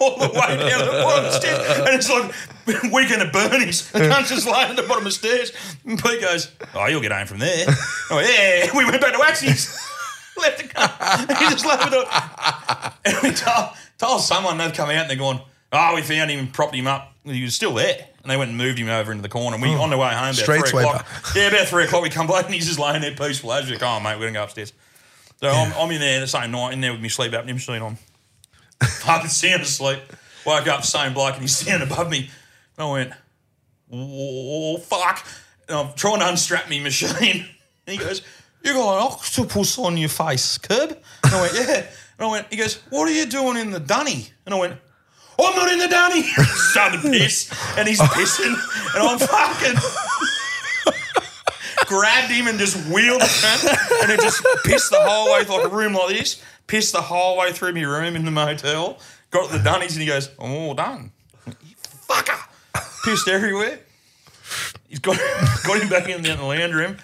all 0.00 0.16
the 0.16 0.30
way 0.32 0.56
down 0.56 0.80
to 0.80 0.84
the 0.86 1.02
bottom 1.04 1.24
of 1.24 1.32
the 1.32 1.38
stairs. 1.40 1.78
And 1.78 1.88
it's 1.94 2.10
like 2.10 2.92
weekend 2.92 3.22
at 3.22 3.32
Bernie's. 3.32 3.90
The 3.92 4.08
cunt's 4.08 4.30
just 4.30 4.46
laying 4.46 4.70
at 4.70 4.76
the 4.76 4.82
bottom 4.82 4.98
of 4.98 5.04
the 5.04 5.10
stairs. 5.12 5.52
And 5.84 6.02
Pete 6.02 6.20
goes, 6.20 6.50
Oh, 6.74 6.86
you'll 6.86 7.00
get 7.00 7.12
home 7.12 7.26
from 7.26 7.38
there. 7.38 7.66
Oh, 8.10 8.18
yeah. 8.18 8.76
We 8.76 8.84
went 8.84 9.00
back 9.00 9.12
to 9.12 9.18
Waxy's. 9.18 9.89
Left 10.40 10.62
the 10.62 10.68
car. 10.68 10.88
He 11.38 11.50
just 11.50 11.66
left 11.66 11.92
it. 11.92 12.06
And 13.04 13.16
we 13.22 13.32
told, 13.32 13.70
told 13.98 14.20
someone 14.22 14.58
they've 14.58 14.72
come 14.72 14.88
out 14.90 15.02
and 15.02 15.10
they're 15.10 15.16
going, 15.16 15.40
Oh, 15.72 15.94
we 15.94 16.02
found 16.02 16.30
him, 16.30 16.40
and 16.40 16.52
propped 16.52 16.74
him 16.74 16.86
up. 16.86 17.12
He 17.24 17.42
was 17.42 17.54
still 17.54 17.74
there. 17.74 18.08
And 18.22 18.30
they 18.30 18.36
went 18.36 18.48
and 18.48 18.58
moved 18.58 18.78
him 18.78 18.88
over 18.88 19.12
into 19.12 19.22
the 19.22 19.28
corner. 19.28 19.54
And 19.54 19.62
we, 19.62 19.72
hmm. 19.72 19.80
on 19.80 19.90
the 19.90 19.98
way 19.98 20.08
home, 20.08 20.24
about 20.24 20.34
Street 20.34 20.66
three 20.66 20.82
o'clock. 20.82 21.06
Yeah, 21.34 21.48
about 21.48 21.68
three 21.68 21.84
o'clock, 21.84 22.02
we 22.02 22.10
come 22.10 22.26
back 22.26 22.46
and 22.46 22.54
he's 22.54 22.66
just 22.66 22.78
laying 22.78 23.02
there 23.02 23.14
peaceful. 23.14 23.50
I 23.50 23.60
was 23.60 23.70
like, 23.70 23.82
Oh, 23.82 24.00
mate, 24.00 24.14
we're 24.14 24.22
going 24.22 24.34
to 24.34 24.38
go 24.38 24.44
upstairs. 24.44 24.72
So 25.40 25.48
I'm, 25.48 25.72
I'm 25.72 25.90
in 25.90 26.00
there 26.00 26.20
the 26.20 26.26
same 26.26 26.50
night, 26.50 26.74
in 26.74 26.80
there 26.80 26.92
with 26.92 27.00
my 27.00 27.08
sleep 27.08 27.32
apnea 27.32 27.54
machine 27.54 27.80
on. 27.80 27.96
Been 28.80 29.28
sound 29.28 29.62
asleep. 29.62 30.00
Woke 30.44 30.66
up, 30.66 30.84
same 30.84 31.14
bloke, 31.14 31.34
and 31.34 31.42
he's 31.42 31.56
standing 31.56 31.90
above 31.90 32.10
me. 32.10 32.30
And 32.76 32.86
I 32.86 32.90
went, 32.90 33.12
oh, 33.92 34.76
fuck. 34.78 35.26
And 35.68 35.78
I'm 35.78 35.94
trying 35.94 36.20
to 36.20 36.28
unstrap 36.28 36.68
me 36.68 36.80
machine. 36.80 37.46
And 37.86 37.86
he 37.86 37.96
goes, 37.96 38.22
You 38.62 38.74
got 38.74 38.96
an 38.96 39.12
octopus 39.12 39.78
on 39.78 39.96
your 39.96 40.08
face, 40.08 40.58
Curb? 40.58 40.98
And 41.24 41.34
I 41.34 41.40
went, 41.40 41.54
Yeah. 41.54 41.86
And 42.18 42.26
I 42.26 42.30
went, 42.30 42.46
He 42.50 42.56
goes, 42.56 42.76
What 42.90 43.08
are 43.08 43.12
you 43.12 43.26
doing 43.26 43.56
in 43.56 43.70
the 43.70 43.80
dunny? 43.80 44.28
And 44.46 44.54
I 44.54 44.58
went, 44.58 44.78
I'm 45.38 45.56
not 45.56 45.72
in 45.72 45.78
the 45.78 45.88
dunny. 45.88 46.22
Starting 46.72 47.00
to 47.00 47.08
piss. 47.10 47.50
And 47.78 47.88
he's 47.88 48.00
pissing. 48.00 48.54
And 48.94 49.02
I'm 49.02 49.18
fucking 49.18 49.76
grabbed 51.90 52.30
him 52.30 52.46
and 52.46 52.56
just 52.58 52.76
wheeled 52.88 53.20
him, 53.20 53.68
and 54.02 54.12
it 54.12 54.20
just 54.20 54.46
pissed 54.64 54.90
the 54.90 55.00
whole 55.00 55.32
way 55.32 55.44
through 55.44 55.56
like 55.56 55.72
a 55.72 55.74
room 55.74 55.92
like 55.94 56.16
this, 56.16 56.40
pissed 56.68 56.92
the 56.92 57.00
whole 57.02 57.36
way 57.36 57.52
through 57.52 57.72
my 57.72 57.82
room 57.82 58.14
in 58.14 58.24
the 58.24 58.30
motel. 58.30 58.98
Got 59.32 59.50
the 59.50 59.58
dunnies 59.58 59.94
and 59.94 60.02
he 60.02 60.06
goes, 60.06 60.30
I'm 60.38 60.52
all 60.52 60.74
done. 60.74 61.10
You 61.46 61.74
fucker. 62.08 62.38
Pissed 63.04 63.28
everywhere. 63.28 63.80
He's 64.88 65.00
got, 65.00 65.16
got 65.64 65.80
him 65.80 65.88
back 65.88 66.08
in 66.08 66.22
the 66.22 66.34
lounge 66.36 66.74
room. 66.74 66.96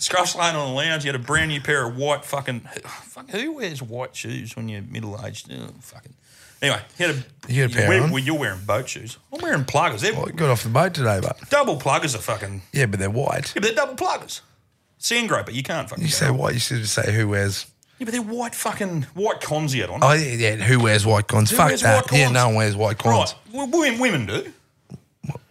Scruff's 0.00 0.34
laying 0.34 0.56
on 0.56 0.68
the 0.70 0.74
lounge. 0.74 1.02
He 1.02 1.08
had 1.08 1.14
a 1.16 1.18
brand 1.20 1.50
new 1.50 1.60
pair 1.60 1.86
of 1.86 1.96
white 1.96 2.24
fucking. 2.24 2.60
Fuck, 2.60 3.30
who 3.30 3.52
wears 3.52 3.82
white 3.82 4.16
shoes 4.16 4.56
when 4.56 4.68
you're 4.68 4.82
middle 4.82 5.18
aged? 5.24 5.50
Oh, 5.52 5.68
fucking. 5.80 6.14
Anyway, 6.62 6.80
he 6.98 7.04
had 7.04 7.14
a. 7.16 7.24
You 7.52 7.62
had 7.62 7.70
a 7.70 7.74
pair 7.74 7.88
wear- 7.88 8.02
on? 8.02 8.10
well, 8.10 8.22
you're 8.22 8.38
wearing 8.38 8.60
boat 8.64 8.88
shoes. 8.88 9.16
I'm 9.32 9.40
wearing 9.40 9.64
pluggers. 9.64 10.00
They're 10.02 10.12
Well, 10.14 10.26
got 10.26 10.50
off 10.50 10.62
the 10.62 10.68
boat 10.68 10.94
today, 10.94 11.20
but 11.22 11.38
double 11.50 11.76
pluggers 11.78 12.14
are 12.14 12.18
fucking. 12.18 12.62
yeah, 12.72 12.86
but 12.86 12.98
they're 12.98 13.10
white. 13.10 13.48
Yeah, 13.54 13.60
but 13.60 13.62
they're 13.62 13.74
double 13.74 13.94
pluggers. 13.94 14.40
Sandgroper, 14.98 15.52
you 15.52 15.62
can't 15.62 15.88
fucking. 15.88 16.04
You 16.04 16.10
say 16.10 16.30
white. 16.30 16.54
You 16.54 16.60
should 16.60 16.86
say 16.88 17.12
who 17.12 17.28
wears. 17.28 17.66
Yeah, 17.98 18.04
but 18.06 18.12
they're 18.12 18.22
white 18.22 18.54
fucking 18.54 19.02
white 19.14 19.40
cons 19.40 19.74
yet 19.74 19.90
on. 19.90 20.00
Oh 20.02 20.12
yeah, 20.12 20.34
yeah. 20.34 20.56
Who 20.56 20.80
wears 20.80 21.04
white 21.06 21.26
cons? 21.28 21.50
Who 21.50 21.56
Fuck 21.56 21.68
wears 21.68 21.82
that. 21.82 22.10
white 22.10 22.18
Yeah, 22.18 22.30
no 22.30 22.46
one 22.48 22.56
wears 22.56 22.76
white 22.76 22.98
cons. 22.98 23.34
right. 23.34 23.54
Well, 23.54 23.66
women, 23.80 23.98
women 24.00 24.26
do. 24.26 24.52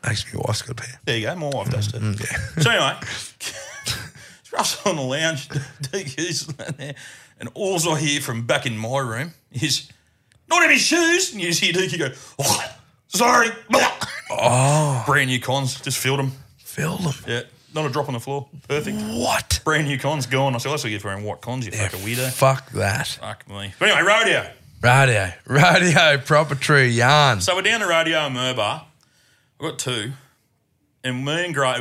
Actually, 0.03 0.39
my 0.39 0.43
wife's 0.47 0.62
got 0.62 0.71
a 0.71 0.75
pair. 0.75 0.99
There 1.05 1.17
you 1.17 1.25
go. 1.27 1.35
My 1.35 1.49
wife 1.49 1.69
does 1.69 1.91
too. 1.91 1.99
Mm, 1.99 2.19
yeah. 2.19 2.62
So 2.63 2.69
anyway, 2.71 2.97
it's 4.53 4.85
on 4.85 4.95
the 4.95 5.01
lounge, 5.01 5.47
DQ's 5.49 6.47
there, 6.47 6.95
and 7.39 7.49
all 7.53 7.77
I 7.89 7.99
hear 7.99 8.21
from 8.21 8.45
back 8.45 8.65
in 8.65 8.77
my 8.77 8.99
room 8.99 9.33
is 9.51 9.89
not 10.49 10.63
in 10.63 10.71
his 10.71 10.81
shoes. 10.81 11.31
And 11.31 11.41
you 11.41 11.49
just 11.49 11.62
hear 11.63 11.73
DQ 11.73 11.99
go, 11.99 12.09
oh, 12.39 12.75
sorry. 13.07 13.49
Oh. 14.31 15.03
Brand 15.05 15.29
new 15.29 15.39
cons, 15.39 15.79
just 15.81 15.97
filled 15.97 16.19
them. 16.19 16.31
Fill 16.57 16.97
them. 16.97 17.13
Yeah, 17.27 17.41
not 17.73 17.85
a 17.85 17.89
drop 17.89 18.07
on 18.07 18.13
the 18.13 18.19
floor. 18.19 18.47
Perfect. 18.67 18.97
What? 18.97 19.59
Brand 19.63 19.88
new 19.88 19.97
cons 19.97 20.25
gone. 20.25 20.55
I 20.55 20.57
said, 20.59 20.71
that's 20.71 20.83
what 20.83 20.91
you 20.91 20.95
get 20.95 21.01
for 21.01 21.09
wearing 21.09 21.23
what 21.23 21.41
cons, 21.41 21.65
you 21.65 21.71
fucking 21.71 21.99
weirdo. 21.99 22.31
Fuck 22.31 22.71
that. 22.71 23.07
Fuck 23.07 23.47
me. 23.49 23.73
But 23.79 23.89
anyway, 23.89 24.07
rodeo. 24.07 24.51
Radio. 24.81 25.31
Radio. 25.45 26.17
Proper 26.19 26.55
true 26.55 26.83
yarn. 26.83 27.41
So 27.41 27.55
we're 27.55 27.63
down 27.63 27.81
the 27.81 27.88
Radio 27.88 28.25
in 28.25 28.33
Murbah. 28.33 28.83
I've 29.59 29.59
got 29.59 29.79
two. 29.79 30.13
And 31.03 31.25
me 31.25 31.45
and 31.45 31.53
Gray, 31.53 31.71
it 31.71 31.79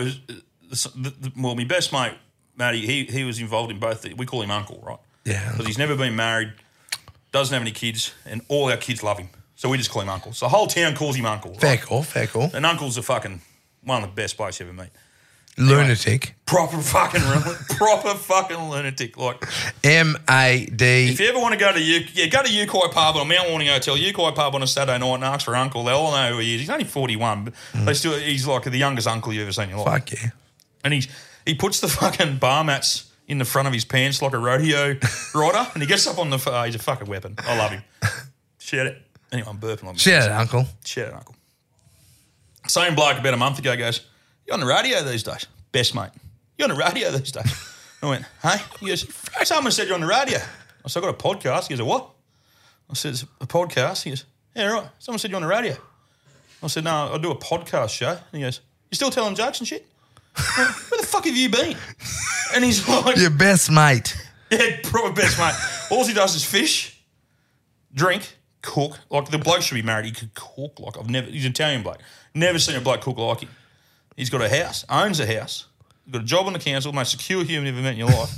was, 0.70 0.87
uh, 0.87 0.90
the, 0.96 1.11
the, 1.11 1.33
well, 1.37 1.54
my 1.54 1.64
best 1.64 1.92
mate, 1.92 2.14
Matty, 2.59 2.85
he, 2.85 3.05
he 3.05 3.25
was 3.25 3.38
involved 3.38 3.71
in 3.71 3.79
both. 3.79 4.03
The, 4.03 4.14
we 4.14 4.27
call 4.27 4.42
him 4.42 4.51
Uncle, 4.51 4.83
right? 4.85 4.99
Yeah. 5.25 5.53
Because 5.53 5.66
he's 5.66 5.79
never 5.79 5.97
been 5.97 6.16
married, 6.16 6.53
doesn't 7.33 7.53
have 7.53 7.62
any 7.62 7.71
kids, 7.71 8.12
and 8.27 8.42
all 8.49 8.71
our 8.71 8.77
kids 8.77 9.03
love 9.03 9.18
him. 9.18 9.29
So 9.57 9.68
we 9.68 9.79
just 9.79 9.90
call 9.90 10.03
him 10.03 10.09
Uncle. 10.09 10.33
So 10.33 10.47
the 10.47 10.51
whole 10.51 10.66
town 10.66 10.94
calls 10.94 11.16
him 11.16 11.27
Uncle. 11.27 11.53
Right? 11.53 11.61
Fair 11.61 11.77
call. 11.79 12.03
Fair 12.03 12.27
call. 12.27 12.51
And 12.53 12.66
Uncle's 12.66 12.97
a 12.97 13.03
fucking, 13.03 13.40
one 13.83 14.03
of 14.03 14.11
the 14.11 14.14
best 14.14 14.37
blokes 14.37 14.61
you 14.61 14.66
ever 14.66 14.75
meet. 14.75 14.90
Lunatic. 15.61 16.37
Proper 16.47 16.79
fucking, 16.79 17.21
proper 17.77 18.14
fucking 18.14 18.71
lunatic. 18.71 19.16
Like, 19.16 19.44
M 19.83 20.16
A 20.31 20.66
D. 20.66 21.09
If 21.09 21.18
you 21.18 21.27
ever 21.27 21.40
want 21.40 21.55
to 21.55 21.59
go 21.59 21.73
to 21.73 21.81
U, 21.81 22.07
yeah, 22.12 22.27
go 22.27 22.44
to 22.44 22.49
Uki 22.49 22.92
Pub 22.92 23.16
on 23.16 23.27
Mount 23.27 23.51
Warning 23.51 23.66
Hotel. 23.66 23.97
Uki 23.97 24.35
Pub 24.37 24.55
on 24.55 24.62
a 24.62 24.68
Saturday 24.68 24.99
night 24.99 25.14
and 25.14 25.25
ask 25.25 25.44
for 25.44 25.57
Uncle. 25.57 25.83
They 25.83 25.90
all 25.90 26.12
know 26.12 26.35
who 26.35 26.38
he 26.38 26.55
is. 26.55 26.61
He's 26.61 26.71
only 26.71 26.85
forty 26.85 27.16
one, 27.16 27.47
but 27.47 27.55
they 27.85 27.94
still 27.94 28.16
he's 28.16 28.47
like 28.47 28.62
the 28.62 28.79
youngest 28.79 29.09
uncle 29.09 29.33
you've 29.33 29.42
ever 29.42 29.53
seen 29.53 29.64
in 29.64 29.71
your 29.71 29.85
life. 29.85 30.09
Fuck 30.09 30.12
yeah. 30.12 30.31
And 30.85 30.94
he's 30.94 31.09
he 31.49 31.55
puts 31.55 31.81
the 31.81 31.89
fucking 31.89 32.37
bar 32.37 32.63
mats 32.63 33.11
in 33.27 33.39
the 33.39 33.45
front 33.45 33.67
of 33.67 33.75
his 33.75 33.85
pants 33.85 34.21
like 34.23 34.35
a 34.35 34.39
rodeo 34.39 34.97
rider, 35.35 35.67
and 35.73 35.83
he 35.83 35.87
gets 35.89 36.07
up 36.07 36.19
on 36.19 36.31
the. 36.31 36.37
Uh, 36.39 36.65
he's 36.65 36.75
a 36.75 36.79
fucking 36.79 37.09
weapon. 37.09 37.35
I 37.39 37.57
love 37.57 37.71
him. 37.71 37.83
Shout 38.59 38.87
it. 38.87 39.03
Anyway, 39.33 39.49
I'm 39.49 39.59
burping. 39.59 39.85
Like 39.85 39.99
Shout 39.99 40.31
out, 40.31 40.41
Uncle. 40.41 40.67
Shout 40.85 41.09
out, 41.09 41.15
Uncle. 41.15 41.35
Same 42.67 42.95
bloke 42.95 43.19
about 43.19 43.33
a 43.35 43.37
month 43.39 43.59
ago 43.59 43.77
goes, 43.77 44.03
You 44.47 44.53
on 44.53 44.61
the 44.61 44.67
radio 44.67 45.03
these 45.03 45.23
days? 45.23 45.47
Best 45.73 45.95
mate. 45.95 46.11
You 46.59 46.65
on 46.65 46.71
the 46.71 46.77
radio 46.77 47.11
these 47.11 47.33
days? 47.33 47.75
I 48.03 48.09
went, 48.09 48.25
Hey? 48.43 48.59
He 48.81 48.87
goes, 48.87 49.07
Someone 49.45 49.73
said 49.73 49.87
you're 49.87 49.95
on 49.95 50.03
the 50.03 50.07
radio. 50.07 50.39
I 50.85 50.89
said, 50.89 51.03
I 51.03 51.11
got 51.11 51.15
a 51.15 51.23
podcast. 51.39 51.69
He 51.69 51.75
goes, 51.75 51.81
A 51.81 51.85
what? 51.85 52.11
I 52.91 52.95
said, 52.95 53.13
"It's 53.13 53.23
A 53.41 53.47
podcast? 53.47 54.03
He 54.03 54.11
goes, 54.11 54.25
Yeah, 54.55 54.67
right. 54.71 54.89
Someone 54.99 55.19
said 55.19 55.31
you're 55.31 55.37
on 55.37 55.43
the 55.43 55.49
radio. 55.49 55.77
I 56.63 56.67
said, 56.67 56.85
No, 56.85 57.13
I 57.15 57.19
do 57.19 57.31
a 57.31 57.37
podcast 57.37 57.91
show. 57.91 58.11
And 58.11 58.19
he 58.33 58.41
goes, 58.41 58.61
You 58.91 58.97
still 58.97 59.11
telling 59.11 59.35
jokes 59.35 59.59
and 59.61 59.69
shit? 59.69 59.87
Where 60.57 61.01
the 61.01 61.07
fuck 61.07 61.24
have 61.24 61.37
you 61.37 61.48
been? 61.51 61.77
And 62.55 62.64
he's 62.64 62.87
like, 62.88 63.16
Your 63.16 63.31
best 63.31 63.70
mate. 63.70 64.16
yeah, 64.51 64.77
proper 64.83 65.12
best 65.12 65.38
mate. 65.38 65.55
All 65.90 66.07
he 66.07 66.14
does 66.14 66.35
is 66.35 66.44
fish, 66.44 67.01
drink, 67.92 68.37
cook. 68.62 68.98
Like 69.11 69.31
the 69.31 69.38
bloke 69.38 69.62
should 69.62 69.74
be 69.74 69.83
married. 69.83 70.07
He 70.07 70.12
could 70.12 70.35
cook 70.35 70.79
like 70.81 70.98
I've 70.98 71.11
never. 71.11 71.29
He's 71.31 71.44
an 71.44 71.51
Italian 71.53 71.83
bloke. 71.83 71.98
Never 72.35 72.59
seen 72.59 72.77
a 72.77 72.81
bloke 72.81 73.01
cook 73.03 73.18
like 73.18 73.40
him. 73.40 73.51
He's 74.16 74.31
got 74.31 74.40
a 74.42 74.48
house, 74.48 74.85
owns 74.88 75.20
a 75.20 75.27
house, 75.27 75.66
got 76.11 76.22
a 76.22 76.24
job 76.24 76.46
on 76.46 76.53
the 76.53 76.59
council, 76.59 76.92
most 76.92 77.11
secure 77.12 77.44
human 77.44 77.66
you've 77.66 77.77
ever 77.77 77.83
met 77.83 77.92
in 77.92 77.98
your 77.98 78.09
life. 78.09 78.35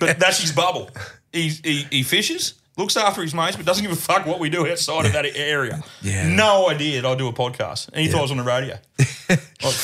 but 0.00 0.18
that's 0.18 0.40
his 0.40 0.52
bubble. 0.52 0.88
He, 1.32 1.48
he, 1.48 1.86
he 1.90 2.02
fishes, 2.02 2.54
looks 2.78 2.96
after 2.96 3.20
his 3.20 3.34
mates, 3.34 3.56
but 3.56 3.66
doesn't 3.66 3.82
give 3.82 3.92
a 3.92 3.96
fuck 3.96 4.24
what 4.24 4.40
we 4.40 4.48
do 4.48 4.66
outside 4.66 5.04
of 5.04 5.12
that 5.12 5.26
area. 5.36 5.82
Yeah. 6.00 6.28
No 6.34 6.70
idea 6.70 7.02
that 7.02 7.08
I 7.08 7.14
do 7.16 7.28
a 7.28 7.32
podcast. 7.34 7.88
And 7.88 7.96
he 7.96 8.08
thought 8.08 8.20
I 8.20 8.22
was 8.22 8.30
on 8.30 8.36
the 8.38 8.42
radio. 8.44 8.78
Like, 9.62 9.74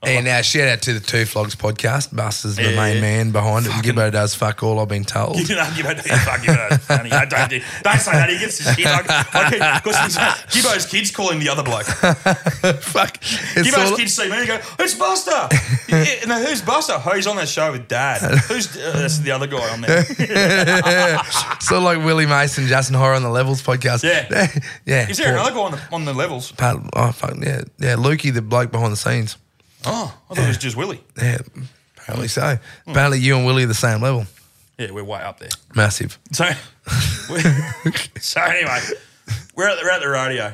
And 0.00 0.28
uh, 0.28 0.42
shout 0.42 0.68
out 0.68 0.82
to 0.82 0.92
the 0.94 1.00
Two 1.00 1.24
Flogs 1.26 1.56
podcast. 1.56 2.14
Buster's 2.14 2.54
the 2.54 2.70
Yeah. 2.70 2.76
main 2.76 3.00
man 3.00 3.30
behind 3.32 3.66
it. 3.66 3.70
Fucking- 3.70 3.94
Gibbo 3.94 4.12
does 4.12 4.32
fuck 4.32 4.62
all, 4.62 4.78
I've 4.78 4.86
been 4.88 5.04
told. 5.04 5.36
You 5.48 5.56
know, 5.56 5.62
Gibbo, 5.64 6.00
fuck 6.24 6.40
Gibbo. 6.40 6.78
Funny. 6.82 7.10
I 7.10 7.24
don't, 7.24 7.50
do- 7.50 7.60
don't 7.82 7.98
say 7.98 8.12
that. 8.12 8.30
He 8.30 8.38
gets 8.38 8.58
his 8.58 8.66
shit. 8.76 8.84
Because 8.84 10.16
Gibbo's 10.54 10.86
kids 10.86 11.10
call 11.10 11.30
him 11.30 11.40
the 11.40 11.48
other 11.48 11.64
bloke. 11.64 11.84
fuck. 12.80 13.16
It's 13.20 13.68
Gibbo's 13.68 13.90
all- 13.90 13.96
kids 13.96 14.14
see 14.14 14.30
me 14.30 14.38
and 14.38 14.46
go, 14.46 14.60
"It's 14.78 14.94
Buster." 14.94 15.48
yeah, 15.88 16.24
no, 16.26 16.44
who's 16.44 16.62
Buster? 16.62 16.94
Oh, 17.04 17.14
he's 17.14 17.26
on 17.26 17.34
that 17.36 17.48
show 17.48 17.72
with 17.72 17.88
Dad. 17.88 18.20
Who's 18.42 18.76
uh, 18.76 18.92
that's 18.94 19.18
the 19.18 19.32
other 19.32 19.46
guy 19.48 19.68
on 19.72 19.80
there? 19.80 20.04
sort 21.60 21.78
of 21.78 21.82
like 21.82 21.98
Willie 22.04 22.26
Mason, 22.26 22.66
Justin 22.68 22.94
Horo 22.96 23.16
on 23.16 23.22
the 23.22 23.28
Levels 23.30 23.62
podcast. 23.62 24.04
Yeah. 24.04 24.46
yeah. 24.86 25.08
Is 25.08 25.16
there 25.18 25.36
Paul- 25.36 25.48
another 25.48 25.54
guy 25.56 25.60
on 25.60 25.72
the, 25.72 25.80
on 25.96 26.04
the 26.04 26.14
levels? 26.14 26.52
Pat, 26.52 26.76
oh, 26.94 27.10
fuck, 27.12 27.34
yeah. 27.40 27.62
Yeah, 27.78 27.96
Lukey, 27.96 28.32
the 28.32 28.42
bloke 28.42 28.70
behind 28.70 28.92
the 28.92 28.96
scenes. 28.96 29.36
Oh, 29.86 30.16
I 30.30 30.34
thought 30.34 30.44
it 30.44 30.48
was 30.48 30.58
just 30.58 30.76
Willie. 30.76 31.00
Yeah, 31.16 31.38
apparently 31.96 32.28
so. 32.28 32.58
Apparently 32.86 33.18
you 33.20 33.36
and 33.36 33.46
Willie 33.46 33.64
are 33.64 33.68
the 33.68 33.74
same 33.74 34.00
level. 34.02 34.26
Yeah, 34.78 34.90
we're 34.92 35.04
way 35.04 35.20
up 35.20 35.38
there. 35.40 35.48
Massive. 35.74 36.18
So, 36.32 36.44
we- 37.32 37.40
so 38.20 38.40
anyway, 38.42 38.80
we're 39.54 39.68
at, 39.68 39.76
the, 39.78 39.82
we're 39.84 39.90
at 39.90 40.00
the 40.02 40.08
radio, 40.08 40.52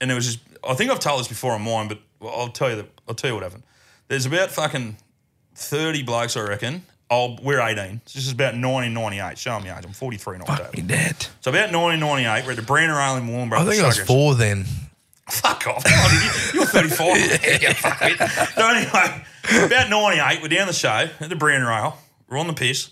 and 0.00 0.10
it 0.10 0.14
was 0.14 0.26
just. 0.26 0.38
I 0.66 0.74
think 0.74 0.90
I've 0.90 1.00
told 1.00 1.20
this 1.20 1.28
before 1.28 1.52
on 1.52 1.62
mine, 1.62 1.88
but 1.88 1.98
I'll 2.26 2.48
tell 2.48 2.70
you 2.70 2.76
that 2.76 2.86
I'll 3.08 3.14
tell 3.14 3.30
you 3.30 3.34
what 3.34 3.42
happened. 3.42 3.62
There's 4.08 4.26
about 4.26 4.50
fucking 4.50 4.96
thirty 5.54 6.02
blokes, 6.02 6.36
I 6.36 6.42
reckon. 6.42 6.82
Oh, 7.14 7.36
we're 7.42 7.60
18. 7.60 8.00
So 8.06 8.18
this 8.18 8.26
is 8.26 8.32
about 8.32 8.54
1998. 8.54 9.36
Show 9.36 9.60
me 9.60 9.68
age. 9.68 9.84
I'm 9.84 9.92
43 9.92 10.36
in 10.36 10.42
Fuck 10.46 10.58
me, 10.58 10.64
October. 10.64 10.88
Dad. 10.88 11.26
So 11.42 11.50
about 11.50 11.70
1998, 11.70 12.46
we're 12.46 12.52
at 12.52 12.56
the 12.56 12.62
Brandon 12.62 12.96
in 13.28 13.28
Warnbro. 13.34 13.58
I 13.58 13.64
think 13.66 13.82
I 13.82 13.86
was 13.86 13.98
four 13.98 14.34
then. 14.34 14.64
Fuck 15.30 15.66
off. 15.66 15.84
You- 15.84 16.60
You're 16.60 16.66
34. 16.66 17.06
yeah, 17.16 17.72
fuck 17.74 17.98
it. 18.02 18.18
So 18.54 18.68
anyway, 18.68 19.24
about 19.66 19.88
98, 19.90 20.42
we're 20.42 20.48
down 20.48 20.66
the 20.66 20.72
show 20.72 21.08
at 21.20 21.28
the 21.28 21.36
Brian 21.36 21.62
Rail. 21.64 21.96
We're 22.28 22.38
on 22.38 22.46
the 22.46 22.52
piss. 22.54 22.90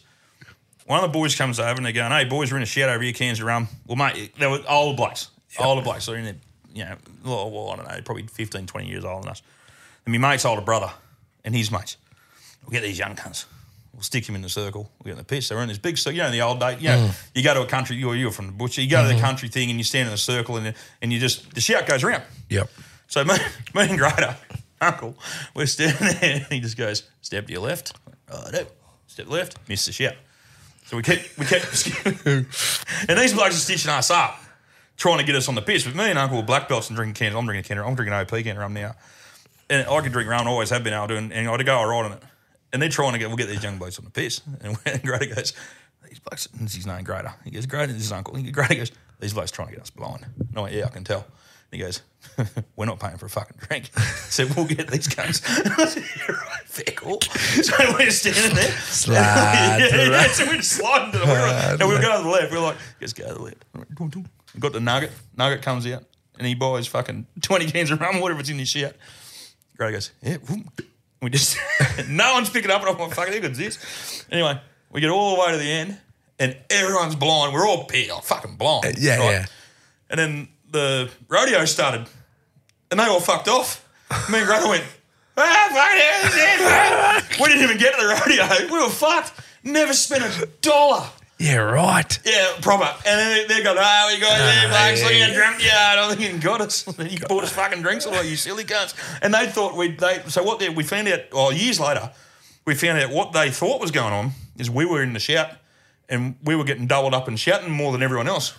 One 0.87 1.03
of 1.05 1.11
the 1.13 1.19
boys 1.19 1.35
comes 1.37 1.61
over 1.61 1.77
and 1.77 1.85
they're 1.87 1.93
going, 1.93 2.11
hey, 2.11 2.25
boys, 2.25 2.51
we're 2.51 2.57
in 2.59 2.63
a 2.63 2.67
shed 2.67 2.89
over 2.89 3.03
here, 3.03 3.13
cans 3.13 3.41
of 3.41 3.47
rum. 3.47 3.69
Well, 3.87 3.97
mate, 3.97 4.35
they 4.39 4.47
were 4.47 4.61
older 4.69 4.97
blokes. 4.97 5.29
Older 5.59 5.83
blokes. 5.83 6.07
They're 6.07 6.17
in 6.17 6.25
their, 6.25 6.37
you 6.75 6.85
know, 6.85 6.97
well, 7.25 7.51
well, 7.51 7.71
I 7.71 7.77
don't 7.77 7.89
know, 7.89 8.01
probably 8.05 8.27
15, 8.27 8.67
20 8.67 8.89
years 8.89 9.05
older 9.05 9.23
than 9.23 9.31
us. 9.31 9.43
And 10.07 10.13
my 10.19 10.31
mate's 10.31 10.45
older 10.45 10.63
brother 10.63 10.91
and 11.45 11.55
his 11.55 11.71
mates. 11.71 11.97
We'll 12.65 12.73
get 12.73 12.83
these 12.83 12.99
young 12.99 13.15
cunts. 13.17 13.45
We'll 14.01 14.05
stick 14.05 14.27
him 14.27 14.35
in 14.35 14.41
the 14.41 14.49
circle. 14.49 14.91
We'll 14.99 15.05
get 15.05 15.11
in 15.11 15.19
the 15.19 15.25
piss. 15.25 15.51
They're 15.51 15.61
in 15.61 15.69
this 15.69 15.77
big 15.77 15.99
circle. 15.99 16.17
You 16.17 16.23
know, 16.23 16.29
in 16.29 16.33
the 16.33 16.41
old 16.41 16.59
day, 16.59 16.79
you 16.79 16.89
know, 16.89 17.09
mm. 17.09 17.31
you 17.35 17.43
go 17.43 17.53
to 17.53 17.61
a 17.61 17.67
country, 17.67 17.97
you're, 17.97 18.17
you're 18.17 18.31
from 18.31 18.47
the 18.47 18.53
butcher, 18.53 18.81
you 18.81 18.89
go 18.89 19.03
to 19.03 19.09
the 19.09 19.13
mm-hmm. 19.13 19.23
country 19.23 19.51
thing 19.51 19.69
and 19.69 19.79
you 19.79 19.85
stand 19.85 20.09
in 20.09 20.15
a 20.15 20.17
circle 20.17 20.57
and, 20.57 20.75
and 21.03 21.13
you 21.13 21.19
just, 21.19 21.55
the 21.55 21.61
shout 21.61 21.87
goes 21.87 22.03
around. 22.03 22.23
Yep. 22.49 22.71
So 23.09 23.25
me, 23.25 23.35
me 23.75 23.83
and 23.91 23.99
Grader, 23.99 24.39
uncle, 24.81 25.19
we're 25.55 25.67
standing 25.67 26.19
there 26.19 26.33
and 26.37 26.43
he 26.45 26.61
just 26.61 26.79
goes, 26.79 27.11
step 27.21 27.47
to 27.49 27.53
your 27.53 27.61
left. 27.61 27.93
Righto. 28.33 28.69
Step 29.07 29.29
left, 29.29 29.59
miss 29.69 29.85
the 29.85 29.93
shout. 29.93 30.15
So 30.87 30.97
we 30.97 31.03
kept, 31.03 31.37
we 31.37 31.45
kept, 31.45 31.87
and 32.27 33.19
these 33.19 33.35
blokes 33.35 33.55
are 33.55 33.59
stitching 33.59 33.91
us 33.91 34.11
up, 34.11 34.41
trying 34.97 35.19
to 35.19 35.25
get 35.25 35.35
us 35.35 35.47
on 35.47 35.57
the 35.57 35.63
piss. 35.63 35.85
But 35.85 35.95
me 35.95 36.05
and 36.05 36.19
uncle 36.19 36.39
were 36.39 36.43
black 36.43 36.71
belts 36.71 36.89
and 36.89 36.97
drinking 36.97 37.17
cans. 37.17 37.37
I'm 37.37 37.45
drinking 37.45 37.77
a 37.77 37.83
can 37.83 37.87
I'm 37.87 37.95
drinking 37.95 38.15
OP 38.15 38.31
can 38.31 38.57
rum 38.57 38.73
now. 38.73 38.95
And 39.69 39.87
I 39.87 40.01
could 40.01 40.13
drink 40.13 40.31
rum, 40.31 40.49
I 40.49 40.51
always 40.51 40.71
have 40.71 40.83
been 40.83 40.95
able 40.95 41.09
to, 41.09 41.17
and, 41.17 41.35
and 41.35 41.51
I'd 41.51 41.67
go 41.67 41.77
all 41.77 41.87
right 41.87 42.07
on 42.07 42.13
it. 42.13 42.23
And 42.73 42.81
they're 42.81 42.89
trying 42.89 43.13
to 43.13 43.19
get, 43.19 43.29
we'll 43.29 43.37
get 43.37 43.49
these 43.49 43.63
young 43.63 43.79
blokes 43.79 43.99
on 43.99 44.05
the 44.05 44.11
piss. 44.11 44.43
And, 44.63 44.77
and 44.87 45.03
Grader 45.03 45.35
goes, 45.35 45.53
these 46.09 46.19
blokes, 46.19 46.49
and 46.53 46.63
it's 46.63 46.75
his 46.75 46.87
name, 46.87 47.05
Grader. 47.05 47.35
He 47.45 47.51
goes, 47.51 47.67
Grader, 47.67 47.89
this 47.89 47.97
is 47.97 48.03
his 48.09 48.13
uncle. 48.13 48.35
He, 48.35 48.51
Grader 48.51 48.75
goes, 48.75 48.93
these 49.21 49.35
blokes 49.35 49.51
trying 49.51 49.69
to 49.69 49.75
get 49.75 49.83
us 49.83 49.91
blind. 49.91 50.27
And 50.39 50.59
I 50.59 50.61
went, 50.61 50.75
yeah, 50.75 50.87
I 50.87 50.89
can 50.89 51.05
tell. 51.05 51.27
And 51.73 51.79
he 51.79 51.79
goes, 51.79 52.03
we're 52.77 52.87
not 52.87 52.99
paying 52.99 53.17
for 53.17 53.27
a 53.27 53.31
fucking 53.31 53.57
drink. 53.59 53.91
So 54.31 54.47
we'll 54.55 54.67
get 54.67 54.87
these 54.87 55.09
guys. 55.09 55.43
I 55.45 55.87
said, 55.87 56.05
yeah, 56.17 56.33
right, 56.33 56.63
fair 56.65 56.95
call. 56.95 57.21
So 57.21 57.75
we're 57.99 58.13
standing 58.13 58.55
there. 58.55 58.71
Slide 58.71 59.15
yeah, 59.15 59.89
yeah, 59.89 60.09
right. 60.09 60.31
so 60.31 60.47
we're 60.47 60.59
just 60.59 60.71
sliding 60.71 61.11
to 61.11 61.19
the 61.19 61.25
left. 61.25 61.81
And 61.81 61.91
we 61.91 61.99
go 61.99 62.17
to 62.17 62.23
the 62.23 62.29
left. 62.29 62.53
We're 62.53 62.61
like, 62.61 62.77
let's 63.01 63.13
go 63.13 63.27
to 63.27 63.35
the 63.35 63.43
left. 63.43 63.65
We 64.55 64.61
got 64.61 64.73
the 64.73 64.79
nugget. 64.79 65.11
Nugget 65.37 65.63
comes 65.63 65.85
out 65.89 66.05
and 66.39 66.47
he 66.47 66.55
buys 66.55 66.87
fucking 66.87 67.27
20 67.43 67.67
cans 67.73 67.91
of 67.91 68.01
rum 68.01 68.21
whatever 68.21 68.39
it's 68.39 68.51
in 68.51 68.59
his 68.59 68.69
shit. 68.69 68.97
Grady 69.77 69.95
goes, 69.95 70.13
yeah. 70.23 70.37
whoop. 70.37 70.83
We 71.23 71.31
just, 71.31 71.59
no 72.09 72.33
one's 72.35 72.51
picking 72.51 72.71
up, 72.71 72.81
and 72.81 72.91
I'm 72.91 73.11
like, 73.11 73.29
who 73.29 73.41
good's 73.41 73.59
this? 73.59 74.25
Anyway, 74.31 74.59
we 74.91 75.01
get 75.01 75.11
all 75.11 75.37
the 75.37 75.41
way 75.43 75.53
to 75.53 75.59
the 75.59 75.71
end, 75.71 75.99
and 76.39 76.57
everyone's 76.71 77.15
blind. 77.15 77.53
We're 77.53 77.67
all 77.67 77.85
pissed, 77.85 78.11
like, 78.11 78.23
fucking 78.25 78.57
blind. 78.57 78.97
Yeah, 78.99 79.19
right? 79.19 79.31
yeah. 79.31 79.47
And 80.09 80.19
then 80.19 80.49
the 80.71 81.11
rodeo 81.29 81.65
started, 81.67 82.07
and 82.91 82.99
they 82.99 83.05
all 83.05 83.21
fucked 83.21 83.49
off. 83.49 83.87
Me 84.31 84.39
and 84.39 84.47
Grady 84.47 84.69
went, 84.69 84.85
ah, 85.37 85.69
fuck 85.73 85.91
it, 85.93 87.31
it." 87.31 87.41
We 87.41 87.49
didn't 87.49 87.65
even 87.65 87.77
get 87.79 87.95
to 87.95 88.07
the 88.07 88.15
rodeo. 88.15 88.73
We 88.73 88.83
were 88.83 88.91
fucked. 88.91 89.33
Never 89.63 89.93
spent 89.93 90.25
a 90.25 90.47
dollar. 90.63 91.07
Yeah, 91.41 91.57
right. 91.57 92.19
Yeah, 92.23 92.53
proper. 92.61 92.85
And 93.07 93.19
then 93.19 93.49
they're 93.49 93.65
going, 93.65 93.79
oh, 93.79 93.83
ah, 93.83 94.11
we 94.13 94.21
got 94.21 94.33
ah, 94.33 94.45
there, 94.45 94.69
blokes, 94.69 95.03
look 95.03 95.13
yeah. 95.13 95.27
how 95.27 95.33
drunk 95.33 95.65
you 95.65 95.71
are. 95.71 95.75
I 95.75 95.97
don't 95.97 96.17
think 96.19 96.33
you 96.35 96.39
got 96.39 96.61
us. 96.61 96.87
You 97.11 97.19
bought 97.27 97.45
us 97.45 97.53
fucking 97.53 97.81
drinks 97.81 98.05
all 98.05 98.23
you 98.23 98.37
silly 98.37 98.65
cunts. 98.65 98.95
And 99.23 99.33
they 99.33 99.47
thought 99.47 99.75
we'd, 99.75 99.99
they 99.99 100.21
so 100.29 100.43
what 100.43 100.59
they, 100.59 100.69
we 100.69 100.83
found 100.83 101.09
out, 101.09 101.21
well, 101.33 101.51
years 101.51 101.81
later, 101.81 102.13
we 102.67 102.75
found 102.75 102.99
out 102.99 103.11
what 103.11 103.33
they 103.33 103.51
thought 103.51 103.81
was 103.81 103.91
going 103.91 104.13
on 104.13 104.33
is 104.59 104.71
we 104.71 104.85
were 104.85 105.03
in 105.03 105.15
the 105.15 105.19
shout 105.19 105.53
and 106.11 106.37
we 106.45 106.55
were 106.55 106.65
getting 106.65 106.87
doubled 106.87 107.15
up 107.15 107.27
and 107.27 107.41
shouting 107.41 107.71
more 107.71 107.91
than 107.91 108.03
everyone 108.03 108.29
else. 108.29 108.59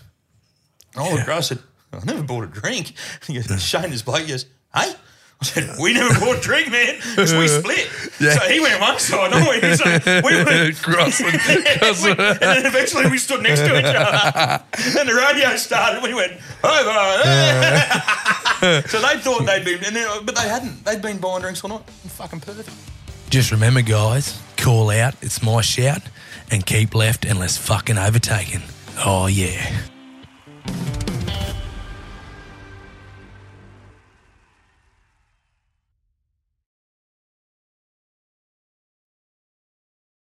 And 0.95 1.03
I 1.03 1.11
looked 1.11 1.21
across 1.21 1.51
and 1.51 1.59
said, 1.59 2.01
I 2.01 2.03
never 2.03 2.23
bought 2.23 2.45
a 2.45 2.47
drink. 2.47 2.93
He 3.27 3.35
goes, 3.35 3.63
Shane, 3.63 3.91
this 3.91 4.01
bloke 4.01 4.27
goes, 4.27 4.47
hey? 4.73 4.91
I 5.41 5.45
said, 5.45 5.75
we 5.79 5.93
never 5.93 6.13
bought 6.19 6.37
a 6.37 6.39
drink, 6.41 6.69
man, 6.71 6.97
because 6.97 7.33
we 7.33 7.47
split. 7.47 7.89
Yeah. 8.19 8.35
So 8.37 8.41
he 8.47 8.59
went 8.59 8.79
one 8.79 8.99
side, 8.99 9.33
I 9.33 9.47
went 9.47 9.79
side. 9.79 10.23
We 10.23 10.43
went, 10.43 10.75
Crossing. 10.83 11.25
we- 11.25 11.31
and 11.31 12.39
then 12.39 12.65
eventually 12.67 13.09
we 13.09 13.17
stood 13.17 13.41
next 13.41 13.61
to 13.61 13.79
each 13.79 13.85
other. 13.85 14.63
and 14.99 15.09
the 15.09 15.15
radio 15.15 15.55
started. 15.55 16.03
We 16.03 16.13
went, 16.13 16.33
over. 16.63 16.93
so 18.87 19.01
they 19.01 19.17
thought 19.19 19.45
they'd 19.47 19.65
been, 19.65 19.83
and 19.83 19.95
then, 19.95 20.07
uh, 20.07 20.21
but 20.23 20.35
they 20.35 20.47
hadn't. 20.47 20.85
They'd 20.85 21.01
been 21.01 21.17
buying 21.17 21.41
drinks 21.41 21.63
all 21.63 21.69
night. 21.71 21.89
Fucking 21.89 22.41
perfect. 22.41 22.69
Just 23.31 23.51
remember, 23.51 23.81
guys, 23.81 24.39
call 24.57 24.91
out, 24.91 25.15
it's 25.21 25.41
my 25.41 25.61
shout, 25.61 26.01
and 26.51 26.63
keep 26.65 26.93
left 26.93 27.25
unless 27.25 27.57
fucking 27.57 27.97
overtaken. 27.97 28.61
Oh, 29.03 29.25
yeah. 29.25 29.81